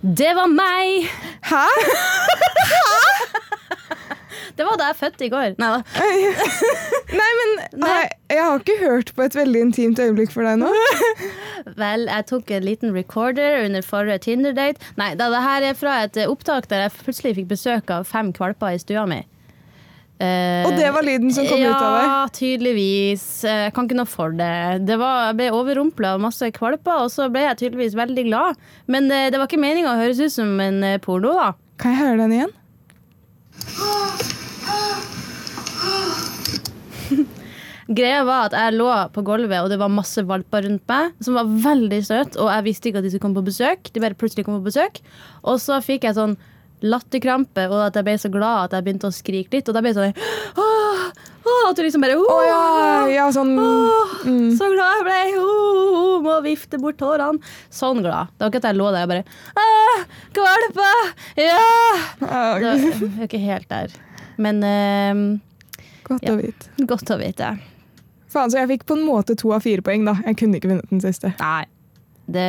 Det 0.00 0.30
var 0.38 0.48
meg! 0.48 1.10
Hæ? 1.50 1.66
Hæ?! 2.72 3.47
Det 4.58 4.66
var 4.66 4.76
da 4.80 4.88
jeg 4.90 4.98
fødte 4.98 5.24
i 5.26 5.30
går. 5.32 5.54
Nei 5.62 5.68
da. 5.76 5.80
Nei, 7.20 7.28
men 7.40 7.52
Nei. 7.80 7.92
Jeg, 7.94 8.10
jeg 8.34 8.42
har 8.44 8.58
ikke 8.60 8.76
hørt 8.82 9.12
på 9.16 9.24
et 9.24 9.36
veldig 9.38 9.60
intimt 9.68 10.02
øyeblikk 10.02 10.34
for 10.34 10.44
deg 10.44 10.58
nå. 10.60 10.68
Vel, 11.80 12.04
jeg 12.10 12.26
tok 12.28 12.50
en 12.58 12.66
liten 12.66 12.92
recorder 12.96 13.62
under 13.64 13.86
forrige 13.86 14.18
Tinder-date. 14.26 14.82
Nei, 15.00 15.12
da, 15.18 15.30
det 15.32 15.40
her 15.46 15.68
er 15.70 15.78
fra 15.78 15.96
et 16.04 16.18
eh, 16.20 16.28
opptak 16.30 16.66
der 16.70 16.84
jeg 16.88 16.96
plutselig 17.04 17.36
fikk 17.38 17.48
besøk 17.54 17.90
av 17.94 18.06
fem 18.10 18.34
kvalper 18.36 18.74
i 18.76 18.80
stua 18.82 19.06
mi. 19.08 19.20
Eh, 20.18 20.64
Og 20.66 20.74
det 20.74 20.88
var 20.90 21.04
lyden 21.06 21.30
som 21.30 21.46
kom 21.46 21.60
ja, 21.62 21.70
ut 21.70 21.78
av 21.78 21.92
deg? 21.94 22.06
Ja, 22.10 22.22
tydeligvis. 22.40 23.26
Eh, 23.46 23.60
Jeg 23.68 23.74
kan 23.76 23.86
ikke 23.86 24.00
noe 24.00 24.10
for 24.10 24.34
det. 24.34 24.50
det 24.88 24.96
var, 24.98 25.28
jeg 25.30 25.38
ble 25.38 25.50
overrumpla 25.54 26.16
av 26.16 26.24
masse 26.26 26.48
kvalper, 26.56 27.04
og 27.06 27.12
så 27.14 27.28
ble 27.30 27.44
jeg 27.46 27.60
tydeligvis 27.62 27.94
veldig 27.98 28.24
glad. 28.26 28.58
Men 28.90 29.06
det, 29.12 29.20
det 29.32 29.38
var 29.38 29.46
ikke 29.46 29.62
meninga 29.62 29.94
å 29.94 30.00
høres 30.02 30.18
ut 30.24 30.34
som 30.34 30.56
en 30.64 30.82
eh, 30.82 30.98
porno, 31.04 31.36
da. 31.38 31.52
Kan 31.78 31.94
jeg 31.94 32.02
høre 32.02 32.18
den 32.24 32.34
igjen? 32.40 32.56
Greia 37.88 38.20
var 38.28 38.50
at 38.50 38.54
jeg 38.56 38.76
lå 38.76 38.88
på 39.14 39.22
gulvet, 39.24 39.62
og 39.64 39.70
det 39.72 39.78
var 39.80 39.88
masse 39.88 40.20
valper 40.28 40.66
rundt 40.66 40.84
meg, 40.90 41.14
som 41.24 41.38
var 41.38 41.48
veldig 41.48 42.02
søte, 42.04 42.36
og 42.36 42.50
jeg 42.52 42.66
visste 42.66 42.90
ikke 42.90 43.00
at 43.00 43.06
de 43.06 43.12
skulle 43.14 43.24
komme 43.24 43.40
på 43.40 43.46
besøk. 43.48 43.88
De 43.94 44.02
bare 44.04 44.18
plutselig 44.18 44.44
kom 44.44 44.58
på 44.58 44.66
besøk. 44.68 45.00
Og 45.48 45.56
så 45.62 45.78
fikk 45.84 46.04
jeg 46.04 46.18
sånn 46.18 46.36
latterkrampe, 46.84 47.64
og 47.72 47.80
at 47.88 47.96
jeg 47.98 48.06
ble 48.06 48.14
så 48.20 48.28
glad 48.30 48.68
at 48.68 48.76
jeg 48.76 48.84
begynte 48.86 49.08
å 49.08 49.14
skrike 49.14 49.56
litt. 49.56 49.70
Og 49.70 49.74
da 49.74 49.80
ble 49.82 49.90
jeg 49.90 49.96
sånn 49.96 50.12
Åh, 50.62 51.00
åh, 51.48 51.64
At 51.70 51.78
du 51.78 51.82
liksom 51.82 52.04
bare 52.04 52.14
Å 52.20 52.36
ja, 52.46 52.60
ja, 53.10 53.24
sånn 53.34 53.50
Åh, 53.58 54.12
mm. 54.28 54.52
Så 54.60 54.68
glad 54.70 55.00
jeg 55.00 55.06
ble! 55.08 55.40
Åh, 55.42 56.12
må 56.22 56.36
vifte 56.44 56.78
bort 56.82 57.00
tårene. 57.00 57.40
Sånn 57.74 58.04
glad. 58.04 58.30
Det 58.36 58.44
var 58.44 58.52
ikke 58.52 58.62
at 58.62 58.68
jeg 58.70 58.78
lå 58.78 58.92
der 58.94 59.08
og 59.08 59.14
bare 59.14 59.24
«Åh, 59.64 60.04
Kvalper! 60.38 61.10
Ja! 61.40 61.58
Det 62.20 62.28
var, 62.28 62.84
jeg 62.84 63.10
er 63.16 63.26
ikke 63.26 63.42
helt 63.42 63.68
der. 63.72 63.98
Men 64.38 64.62
uh, 64.62 65.82
Godt 66.06 66.30
å 66.30 66.38
vite. 66.38 66.72
godt 66.86 67.10
å 67.16 67.18
vite. 67.20 67.50
Faen, 68.28 68.52
så 68.52 68.60
jeg 68.60 68.70
fikk 68.74 68.86
på 68.88 68.98
en 68.98 69.06
måte 69.08 69.36
to 69.38 69.52
av 69.56 69.64
fire 69.64 69.84
poeng, 69.84 70.04
da. 70.08 70.18
Jeg 70.26 70.36
kunne 70.40 70.60
ikke 70.60 70.70
vunnet 70.72 70.92
den 70.92 71.02
siste. 71.04 71.32
Nei. 71.40 71.64
Det 72.28 72.48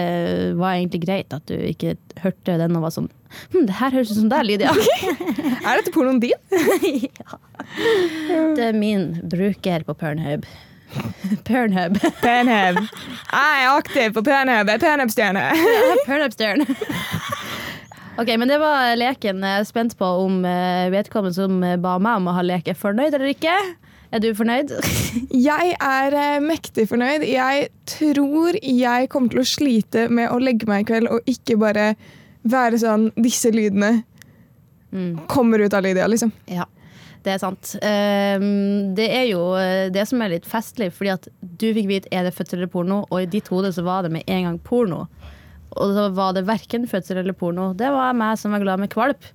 var 0.60 0.76
egentlig 0.76 1.06
greit 1.06 1.32
at 1.32 1.46
du 1.48 1.56
ikke 1.56 1.94
hørte 2.20 2.58
den 2.60 2.76
og 2.76 2.84
var 2.84 2.92
sånn 2.92 3.06
hm, 3.54 3.62
Det 3.64 3.78
her 3.80 3.94
høres 3.96 4.10
ut 4.12 4.18
som 4.18 4.32
deg, 4.32 4.44
Lydia. 4.44 4.74
Er 5.70 5.80
dette 5.80 5.94
pornoen 5.96 6.20
din? 6.20 6.36
ja. 7.22 7.40
Det 8.58 8.66
er 8.66 8.76
min 8.76 9.14
bruker 9.32 9.88
på 9.88 9.96
Pernhub. 9.96 10.44
Pernhub. 11.48 11.96
Pernhub. 12.20 12.82
Jeg 12.84 13.64
er 13.64 13.72
aktiv 13.72 14.12
på 14.18 14.24
Pernhub. 14.26 14.68
Jeg 14.68 14.82
er 14.82 14.84
Pernhub-stjerne. 14.84 15.46
Pernhub-stjerne. 16.10 16.68
Ok, 18.20 18.34
men 18.36 18.52
det 18.52 18.60
var 18.60 18.98
leken. 19.00 19.46
Jeg 19.48 19.64
er 19.64 19.70
spent 19.70 19.96
på 20.00 20.08
om 20.26 20.42
eh, 20.44 20.90
vedkommende 20.92 21.40
som 21.40 21.62
ba 21.80 21.96
meg 22.04 22.20
om 22.20 22.28
å 22.28 22.36
ha 22.36 22.44
lek, 22.44 22.68
er 22.68 22.76
fornøyd 22.76 23.14
eller 23.14 23.32
ikke. 23.32 23.56
Er 24.12 24.20
du 24.24 24.30
fornøyd? 24.34 24.72
Jeg 25.50 25.76
er 25.80 26.16
eh, 26.18 26.40
mektig 26.42 26.88
fornøyd. 26.90 27.26
Jeg 27.30 27.68
tror 27.90 28.58
jeg 28.64 29.10
kommer 29.14 29.30
til 29.36 29.44
å 29.44 29.48
slite 29.48 30.08
med 30.10 30.32
å 30.34 30.40
legge 30.42 30.66
meg 30.70 30.82
i 30.86 30.88
kveld 30.94 31.12
og 31.14 31.30
ikke 31.30 31.60
bare 31.62 31.92
være 32.50 32.80
sånn 32.82 33.10
Disse 33.22 33.52
lydene 33.54 34.00
Mm. 34.90 35.20
kommer 35.30 35.62
ut 35.62 35.74
av 35.78 35.84
Lydia, 35.86 36.08
liksom. 36.10 36.32
Ja. 36.50 36.64
Det 37.22 37.36
er 37.36 37.38
sant. 37.38 37.76
Ehm, 37.86 38.96
det 38.98 39.06
er 39.14 39.28
jo 39.30 39.42
eh, 39.60 39.92
det 39.94 40.08
som 40.10 40.22
er 40.26 40.32
litt 40.34 40.48
festlig, 40.50 40.88
fordi 40.96 41.12
at 41.14 41.28
du 41.60 41.68
fikk 41.76 41.86
vite 41.92 42.10
er 42.10 42.24
det 42.26 42.32
fødsel 42.34 42.58
eller 42.58 42.72
porno, 42.74 43.04
og 43.12 43.22
i 43.22 43.28
ditt 43.30 43.52
hode 43.54 43.70
så 43.76 43.84
var 43.86 44.08
det 44.08 44.10
med 44.16 44.24
en 44.26 44.48
gang 44.48 44.58
porno. 44.66 45.04
Og 45.78 45.94
så 45.94 46.08
var 46.18 46.34
det 46.34 46.48
verken 46.50 46.88
fødsel 46.90 47.22
eller 47.22 47.38
porno. 47.38 47.68
Det 47.78 47.92
var 47.94 48.18
meg 48.18 48.40
som 48.42 48.56
var 48.58 48.64
glad 48.66 48.82
med 48.82 48.90
kvalp. 48.90 49.30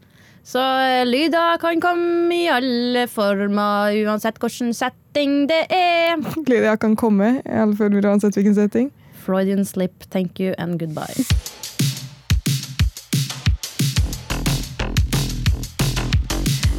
Så 0.44 0.60
eh, 0.60 1.06
lyder 1.06 1.56
kan 1.58 1.80
komme 1.80 2.34
i 2.36 2.48
alle 2.52 3.06
former, 3.08 3.96
uansett 4.04 4.36
hvilken 4.42 4.74
setting 4.76 5.46
det 5.48 5.62
er. 5.72 6.20
Lyder 6.44 6.76
kan 6.76 6.96
komme, 7.00 7.38
i 7.40 7.56
alle 7.64 7.72
former, 7.78 8.04
uansett 8.04 8.36
hvilken 8.36 8.54
setting. 8.54 8.92
Freudian 9.24 9.64
slip, 9.64 10.04
thank 10.12 10.40
you 10.40 10.52
and 10.58 10.76
goodbye. 10.78 11.24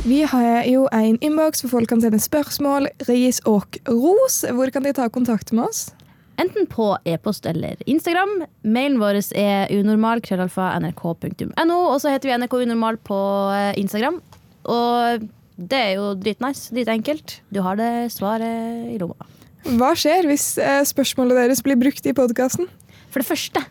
Vi 0.06 0.22
har 0.22 0.64
jo 0.70 0.86
en 0.94 1.18
innboks 1.18 1.66
hvor 1.66 1.80
folk 1.80 1.90
kan 1.90 2.06
sende 2.06 2.22
spørsmål, 2.22 2.92
ris 3.10 3.42
og 3.50 3.82
ros. 3.90 4.44
Hvor 4.46 4.70
kan 4.70 4.86
de 4.86 4.94
ta 4.94 5.10
kontakt 5.10 5.50
med 5.50 5.66
oss? 5.66 5.95
Enten 6.42 6.68
på 6.68 6.90
e-post 7.08 7.46
eller 7.48 7.80
Instagram. 7.88 8.44
Mailen 8.68 9.00
vår 9.00 9.22
er 9.40 9.72
unormal.nrk.no, 9.72 11.78
og 11.80 12.02
så 12.04 12.12
heter 12.12 12.30
vi 12.30 12.36
NRK 12.42 12.54
Unormal 12.66 13.00
på 13.08 13.20
eh, 13.56 13.72
Instagram. 13.80 14.20
Og 14.68 15.24
det 15.56 15.80
er 15.80 15.94
jo 15.96 16.12
dritnice. 16.20 16.74
Dritenkelt. 16.76 17.40
Du 17.54 17.62
har 17.64 17.80
det 17.80 18.12
svaret 18.12 18.92
i 18.92 19.00
lomma. 19.00 19.16
Hva 19.80 19.94
skjer 19.98 20.28
hvis 20.30 20.58
eh, 20.62 20.84
spørsmålet 20.86 21.40
deres 21.40 21.64
blir 21.66 21.80
brukt 21.80 22.06
i 22.06 22.14
podkasten? 22.18 22.68
For 23.14 23.24
det 23.24 23.30
første 23.30 23.64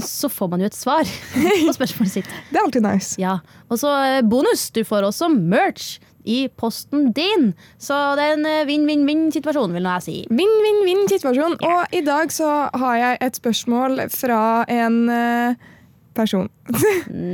så 0.00 0.28
får 0.30 0.48
man 0.52 0.62
jo 0.62 0.68
et 0.70 0.76
svar 0.76 1.08
på 1.34 1.72
spørsmålet 1.78 2.12
sitt. 2.12 2.28
Det 2.50 2.60
er 2.60 2.62
alltid 2.62 2.84
nice. 2.84 3.16
Ja. 3.20 3.38
Og 3.68 3.80
så 3.80 3.90
eh, 4.04 4.20
bonus. 4.22 4.68
Du 4.74 4.84
får 4.86 5.08
også 5.08 5.30
merch 5.32 5.98
i 6.24 6.48
posten 6.48 7.10
din. 7.16 7.52
Så 7.78 7.96
det 8.18 8.26
er 8.26 8.38
en 8.38 8.46
eh, 8.48 8.66
vinn-vinn-vinn-situasjon, 8.68 9.74
vil 9.76 9.86
nå 9.86 9.96
jeg 9.98 10.06
si. 10.06 10.16
Vinn-vinn-vinn-situasjon. 10.30 11.58
Og 11.66 11.96
i 11.96 12.04
dag 12.06 12.32
så 12.34 12.52
har 12.82 12.96
jeg 13.00 13.20
et 13.26 13.42
spørsmål 13.42 14.06
fra 14.12 14.42
en 14.70 15.02
eh, 15.14 15.68
person. 16.14 16.48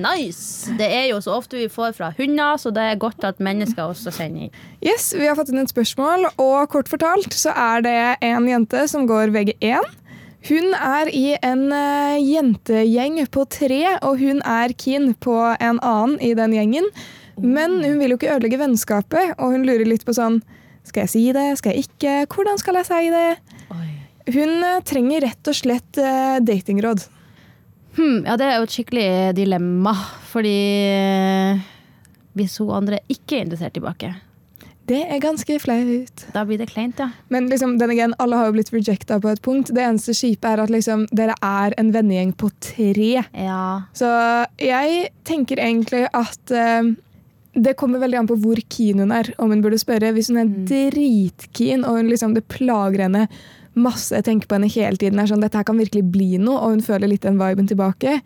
Nice! 0.07 0.73
Det 0.79 0.87
er 0.87 1.11
jo 1.11 1.21
så 1.25 1.37
ofte 1.41 1.59
vi 1.59 1.69
får 1.73 1.97
fra 1.97 2.13
hunder, 2.19 2.57
så 2.61 2.73
det 2.75 2.85
er 2.85 3.01
godt 3.01 3.25
at 3.27 3.43
mennesker 3.43 3.91
også 3.91 4.13
sender 4.15 4.47
inn. 4.47 4.57
Yes, 4.85 5.13
Vi 5.17 5.27
har 5.27 5.37
fått 5.39 5.53
inn 5.53 5.63
et 5.63 5.73
spørsmål, 5.73 6.31
og 6.37 6.69
kort 6.73 6.91
fortalt 6.93 7.35
så 7.35 7.55
er 7.57 7.87
det 7.87 8.01
en 8.27 8.49
jente 8.49 8.87
som 8.91 9.09
går 9.09 9.35
VG1. 9.35 9.95
Hun 10.47 10.75
er 10.79 11.09
i 11.11 11.35
en 11.43 11.73
eh, 11.75 12.21
jentegjeng 12.23 13.19
på 13.35 13.47
tre, 13.51 13.81
og 13.99 14.21
hun 14.21 14.43
er 14.47 14.75
keen 14.79 15.15
på 15.19 15.35
en 15.59 15.81
annen 15.83 16.21
i 16.23 16.35
den 16.39 16.55
gjengen. 16.55 16.87
Men 17.43 17.79
hun 17.85 17.99
vil 18.01 18.15
jo 18.15 18.17
ikke 18.21 18.33
ødelegge 18.37 18.61
vennskapet, 18.61 19.35
og 19.39 19.53
hun 19.53 19.67
lurer 19.69 19.85
litt 19.89 20.07
på 20.07 20.15
sånn 20.17 20.41
Skal 20.87 21.03
jeg 21.05 21.11
si 21.13 21.25
det? 21.35 21.49
Skal 21.59 21.75
jeg 21.75 21.89
ikke? 21.89 22.15
Hvordan 22.31 22.59
skal 22.63 22.79
jeg 22.81 22.87
si 22.89 23.11
det? 23.13 23.29
Hun 24.27 24.53
eh, 24.67 24.81
trenger 24.87 25.23
rett 25.27 25.49
og 25.51 25.55
slett 25.55 25.99
eh, 26.03 26.39
datingråd. 26.43 27.05
Hmm, 27.97 28.25
ja, 28.27 28.35
det 28.37 28.47
er 28.47 28.57
jo 28.59 28.67
et 28.67 28.75
skikkelig 28.75 29.09
dilemma, 29.39 29.93
fordi 30.33 30.55
eh, 30.91 31.61
hvis 32.37 32.59
hun 32.61 32.73
andre 32.77 32.99
ikke 33.09 33.39
er 33.39 33.45
interessert 33.47 33.77
tilbake, 33.79 34.11
Det 34.87 35.01
er 35.11 35.19
ganske 35.19 35.57
flaut. 35.59 36.27
da 36.35 36.45
blir 36.47 36.59
det 36.59 36.69
kleint, 36.71 36.99
ja. 36.99 37.09
Men 37.29 37.49
liksom, 37.51 37.79
den 37.79 37.91
again, 37.91 38.15
alle 38.19 38.37
har 38.37 38.47
jo 38.47 38.53
blitt 38.59 38.71
rejecta 38.71 39.19
på 39.19 39.29
et 39.33 39.43
punkt. 39.43 39.73
Det 39.75 39.83
eneste 39.83 40.15
kjipe 40.15 40.47
er 40.47 40.61
at 40.63 40.71
liksom, 40.71 41.07
dere 41.11 41.35
er 41.43 41.75
en 41.79 41.91
vennegjeng 41.95 42.33
på 42.39 42.51
tre. 42.61 43.25
Ja. 43.35 43.83
Så 43.93 44.11
jeg 44.63 45.09
tenker 45.25 45.59
egentlig 45.59 46.05
at 46.13 46.51
eh, 46.55 46.93
det 47.57 47.77
kommer 47.81 48.03
veldig 48.03 48.19
an 48.21 48.29
på 48.29 48.37
hvor 48.43 48.61
keen 48.73 49.01
hun 49.01 49.15
er, 49.17 49.31
om 49.41 49.53
hun 49.53 49.63
burde 49.65 49.79
spørre. 49.81 50.13
Hvis 50.17 50.29
hun 50.33 50.43
er 50.43 50.51
dritkeen 50.69 51.87
og 51.89 52.03
liksom, 52.05 52.35
det 52.37 52.45
plager 52.53 53.07
henne 53.07 53.27
masse, 53.77 54.15
jeg 54.15 54.25
tenker 54.25 54.49
på 54.49 54.57
henne 54.57 54.73
hele 54.73 54.97
tiden, 55.01 55.21
er 55.21 55.29
sånn, 55.29 55.43
dette 55.45 55.59
her 55.61 55.67
kan 55.69 55.81
virkelig 55.81 56.05
bli 56.13 56.37
noe, 56.41 56.57
og 56.57 56.77
hun 56.77 56.85
føler 56.85 57.11
litt 57.13 57.27
den 57.27 57.41
viben 57.41 57.69
tilbake, 57.69 58.21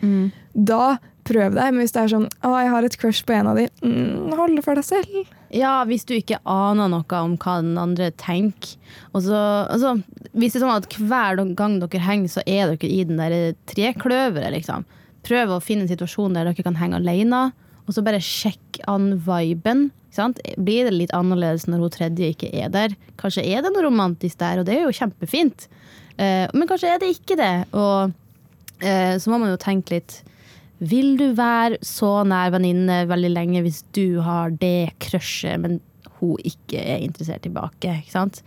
da 0.55 0.99
prøv 1.27 1.57
deg. 1.57 1.73
Men 1.73 1.83
hvis 1.83 1.95
det 1.95 2.03
er 2.05 2.13
sånn 2.13 2.29
å, 2.47 2.53
jeg 2.55 2.71
har 2.73 2.87
et 2.87 2.97
crush 3.01 3.27
på 3.27 3.35
en 3.37 3.51
av 3.51 3.59
de, 3.59 3.67
mm, 3.83 4.31
hold 4.39 4.57
det 4.59 4.65
for 4.67 4.79
deg 4.79 4.87
selv. 4.87 5.33
Ja, 5.55 5.81
hvis 5.87 6.07
du 6.07 6.15
ikke 6.15 6.39
aner 6.47 6.91
noe 6.91 7.23
om 7.23 7.35
hva 7.43 7.57
den 7.63 7.79
andre 7.79 8.11
tenker. 8.19 8.77
Og 9.13 9.25
så, 9.27 9.41
altså, 9.67 9.97
hvis 10.33 10.55
det 10.55 10.61
er 10.61 10.67
sånn 10.67 10.77
at 10.77 10.99
hver 10.99 11.43
gang 11.59 11.81
dere 11.83 12.05
henger, 12.07 12.31
så 12.31 12.47
er 12.47 12.71
dere 12.71 12.91
i 12.91 13.03
den 13.07 13.19
der 13.19 13.57
trekløveret, 13.71 14.55
liksom. 14.55 14.87
Prøv 15.27 15.57
å 15.57 15.63
finne 15.63 15.85
en 15.85 15.91
situasjon 15.91 16.39
der 16.39 16.49
dere 16.49 16.65
kan 16.65 16.79
henge 16.81 17.03
alene, 17.03 17.51
og 17.91 17.97
så 17.97 18.05
bare 18.07 18.23
sjekk 18.23 18.79
an 18.91 19.17
viben. 19.27 19.89
Blir 20.15 20.87
det 20.87 20.95
litt 20.95 21.15
annerledes 21.15 21.67
når 21.67 21.83
hun 21.83 21.95
tredje 21.95 22.31
ikke 22.31 22.51
er 22.55 22.71
der? 22.71 22.95
Kanskje 23.19 23.43
er 23.51 23.65
det 23.65 23.73
noe 23.75 23.89
romantisk 23.89 24.39
der, 24.39 24.61
og 24.61 24.69
det 24.69 24.77
er 24.77 24.85
jo 24.87 24.95
kjempefint. 24.95 25.67
Eh, 26.15 26.47
men 26.55 26.69
kanskje 26.71 26.93
er 26.95 27.03
det 27.03 27.11
ikke 27.17 27.39
det. 27.41 27.55
Og 27.75 28.13
eh, 28.87 29.17
så 29.19 29.33
må 29.33 29.41
man 29.43 29.51
jo 29.51 29.61
tenke 29.61 29.97
litt 29.97 30.21
Vil 30.81 31.17
du 31.19 31.33
være 31.37 31.81
så 31.85 32.23
nær 32.25 32.55
venninne 32.55 33.03
veldig 33.11 33.33
lenge 33.35 33.65
hvis 33.67 33.83
du 33.97 34.21
har 34.25 34.55
det 34.63 34.95
crushet, 35.03 35.59
men 35.61 35.81
hun 36.21 36.39
ikke 36.47 36.79
er 36.79 37.03
interessert 37.03 37.43
tilbake? 37.45 37.99
Ikke 38.05 38.15
sant? 38.15 38.45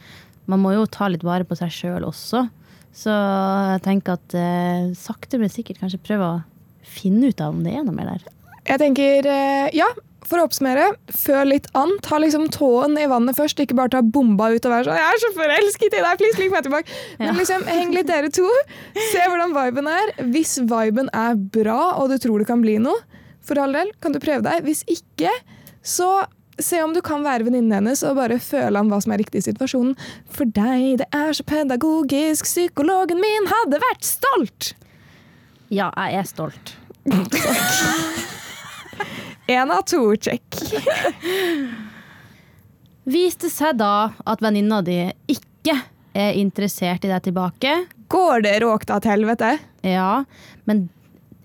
Man 0.47 0.63
må 0.63 0.71
jo 0.73 0.87
ta 0.87 1.11
litt 1.11 1.23
vare 1.27 1.47
på 1.47 1.59
seg 1.59 1.71
sjøl 1.71 2.07
også. 2.07 2.45
Så 2.93 3.11
jeg 3.11 3.83
tenker 3.83 4.15
at 4.15 4.37
eh, 4.37 4.93
sakte, 4.97 5.39
men 5.41 5.51
sikkert 5.51 5.83
kanskje 5.83 6.01
prøve 6.07 6.29
å 6.29 6.41
finne 6.83 7.31
ut 7.31 7.43
av 7.43 7.55
om 7.55 7.63
det 7.65 7.75
er 7.75 7.83
noe 7.83 7.95
mer 7.95 8.15
der. 8.15 8.31
Jeg 8.67 8.79
tenker, 8.79 9.27
eh, 9.27 9.69
ja, 9.75 9.87
for 10.27 10.39
å 10.39 10.47
oppsummere, 10.47 10.93
føl 11.11 11.51
litt 11.51 11.67
an. 11.77 11.91
Ta 12.05 12.19
liksom 12.21 12.47
tåen 12.53 12.95
i 12.99 13.07
vannet 13.11 13.37
først, 13.37 13.59
ikke 13.59 13.75
bare 13.77 13.91
ta 13.95 14.01
bomba 14.01 14.49
ut 14.53 14.65
og 14.65 14.71
være 14.71 14.85
sånn 14.87 14.99
'Jeg 14.99 15.13
er 15.13 15.19
så 15.23 15.31
forelsket 15.35 15.93
i 15.93 16.03
deg, 16.03 16.17
please, 16.17 16.37
ligg 16.39 16.51
meg 16.51 16.63
tilbake'. 16.63 16.93
Men 17.19 17.35
liksom, 17.35 17.65
heng 17.67 17.91
litt 17.93 18.07
dere 18.07 18.29
to. 18.29 18.49
Se 19.11 19.19
hvordan 19.19 19.53
viben 19.53 19.87
er. 19.87 20.13
Hvis 20.31 20.59
viben 20.59 21.09
er 21.13 21.35
bra, 21.35 21.99
og 21.99 22.09
du 22.09 22.17
tror 22.17 22.39
det 22.39 22.47
kan 22.47 22.61
bli 22.61 22.77
noe, 22.77 22.99
for 23.41 23.59
all 23.59 23.73
del, 23.73 23.91
kan 24.01 24.13
du 24.13 24.19
prøve 24.19 24.43
deg. 24.43 24.63
Hvis 24.63 24.83
ikke, 24.87 25.29
så 25.83 26.25
se 26.59 26.81
om 26.83 26.93
du 26.93 27.01
kan 27.01 27.23
være 27.23 27.43
venninnen 27.43 27.73
hennes 27.73 28.03
og 28.03 28.15
bare 28.15 28.39
føle 28.39 28.79
an 28.79 28.89
hva 28.91 29.01
som 29.01 29.11
er 29.11 29.17
riktig 29.23 29.41
i 29.41 29.51
situasjonen. 29.51 29.97
For 30.29 30.45
deg, 30.45 30.99
det 31.01 31.07
er 31.11 31.33
så 31.33 31.43
pedagogisk. 31.43 32.45
Psykologen 32.45 33.19
min 33.19 33.49
hadde 33.49 33.81
vært 33.81 34.07
stolt! 34.07 34.73
Ja, 35.73 35.89
jeg 35.97 36.21
er 36.21 36.29
stolt. 36.29 36.75
Én 39.51 39.71
av 39.71 39.83
to, 39.89 40.01
check. 40.15 40.43
Viste 43.03 43.49
seg 43.51 43.75
da 43.81 44.13
at 44.23 44.43
venninna 44.43 44.79
di 44.85 45.01
ikke 45.27 45.75
er 46.15 46.37
interessert 46.39 47.03
i 47.03 47.11
deg 47.11 47.25
tilbake. 47.25 47.73
Går 48.13 48.45
det 48.45 48.57
råkta 48.63 48.99
til 49.03 49.15
helvete? 49.17 49.57
Ja, 49.83 50.23
men 50.69 50.85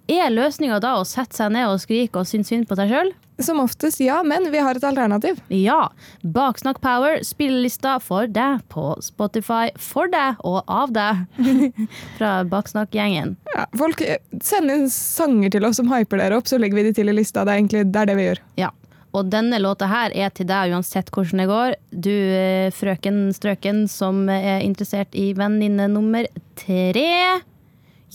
er 0.08 0.32
løsninga 0.32 0.80
da 0.80 0.96
å 0.98 1.06
sette 1.08 1.36
seg 1.36 1.52
ned 1.52 1.68
og 1.68 1.80
skrike 1.82 2.20
og 2.20 2.28
synes 2.28 2.48
synd 2.48 2.68
på 2.68 2.76
seg 2.78 2.92
sjøl? 2.92 3.10
Som 3.38 3.60
oftest 3.62 4.00
ja, 4.02 4.22
men 4.26 4.48
vi 4.50 4.58
har 4.58 4.74
et 4.74 4.84
alternativ. 4.84 5.38
Ja. 5.54 5.92
Baksnakk 6.22 6.80
Power, 6.82 7.20
spillelista 7.22 7.98
for 8.02 8.26
deg 8.26 8.64
på 8.72 8.96
Spotify 9.04 9.68
for 9.78 10.10
deg 10.10 10.40
og 10.48 10.64
av 10.66 10.90
deg. 10.96 11.22
Fra 12.18 12.32
Baksnakk-gjengen. 12.50 13.36
Ja, 13.54 13.68
folk 13.78 14.02
sender 14.02 14.48
Send 14.48 14.72
inn 14.74 14.90
sanger 14.90 15.52
til 15.54 15.64
oss 15.68 15.78
som 15.78 15.90
hyper 15.92 16.18
dere 16.18 16.38
opp, 16.40 16.48
så 16.50 16.58
legger 16.58 16.80
vi 16.80 16.88
de 16.88 16.96
til 16.96 17.12
i 17.12 17.14
lista. 17.14 17.44
Det 17.46 17.54
er 17.54 17.60
egentlig 17.60 17.84
det, 17.86 18.00
er 18.00 18.10
det 18.10 18.18
vi 18.18 18.26
gjør. 18.26 18.42
Ja. 18.58 18.72
Og 19.16 19.30
denne 19.32 19.60
låta 19.62 19.86
her 19.88 20.12
er 20.12 20.34
til 20.34 20.48
deg 20.50 20.74
uansett 20.74 21.12
hvordan 21.14 21.42
det 21.44 21.48
går. 21.48 21.78
Du 21.94 22.12
eh, 22.12 22.74
frøken 22.74 23.28
strøken 23.36 23.86
som 23.90 24.26
er 24.32 24.64
interessert 24.66 25.14
i 25.14 25.30
venninne 25.38 25.88
nummer 25.94 26.28
tre. 26.58 27.08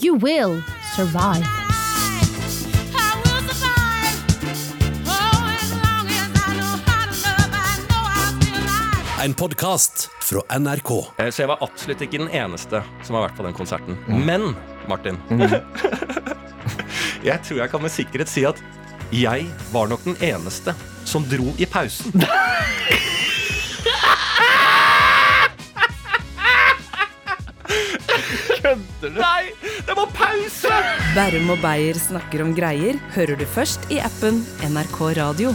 You 0.04 0.18
will 0.20 0.60
survive. 0.96 1.63
En 9.24 9.34
podkast 9.34 10.10
fra 10.22 10.60
NRK. 10.60 10.92
Eh, 11.18 11.30
Så 11.32 11.42
jeg 11.44 11.48
var 11.52 11.62
absolutt 11.64 12.02
ikke 12.04 12.20
den 12.20 12.32
eneste 12.36 12.82
som 13.08 13.16
har 13.18 13.28
vært 13.30 13.38
på 13.40 13.46
den 13.48 13.56
konserten. 13.56 13.98
Men, 14.08 14.50
Martin 14.90 15.20
Jeg 17.24 17.40
tror 17.46 17.62
jeg 17.62 17.72
kan 17.72 17.82
med 17.86 17.94
sikkerhet 17.94 18.32
si 18.32 18.44
at 18.50 18.60
jeg 19.14 19.46
var 19.72 19.88
nok 19.92 20.04
den 20.08 20.18
eneste 20.26 20.74
som 21.08 21.24
dro 21.30 21.54
i 21.62 21.68
pausen. 21.70 22.12
Kødder 28.64 29.10
du? 29.14 29.20
Nei, 29.20 29.52
det 29.88 29.96
var 29.98 30.10
pause! 30.16 30.74
Bærum 31.16 31.52
og 31.54 31.62
Beyer 31.64 32.00
snakker 32.00 32.44
om 32.46 32.54
greier 32.58 33.00
hører 33.16 33.40
du 33.40 33.46
først 33.50 33.90
i 33.94 34.00
appen 34.04 34.42
NRK 34.70 35.00
Radio. 35.20 35.54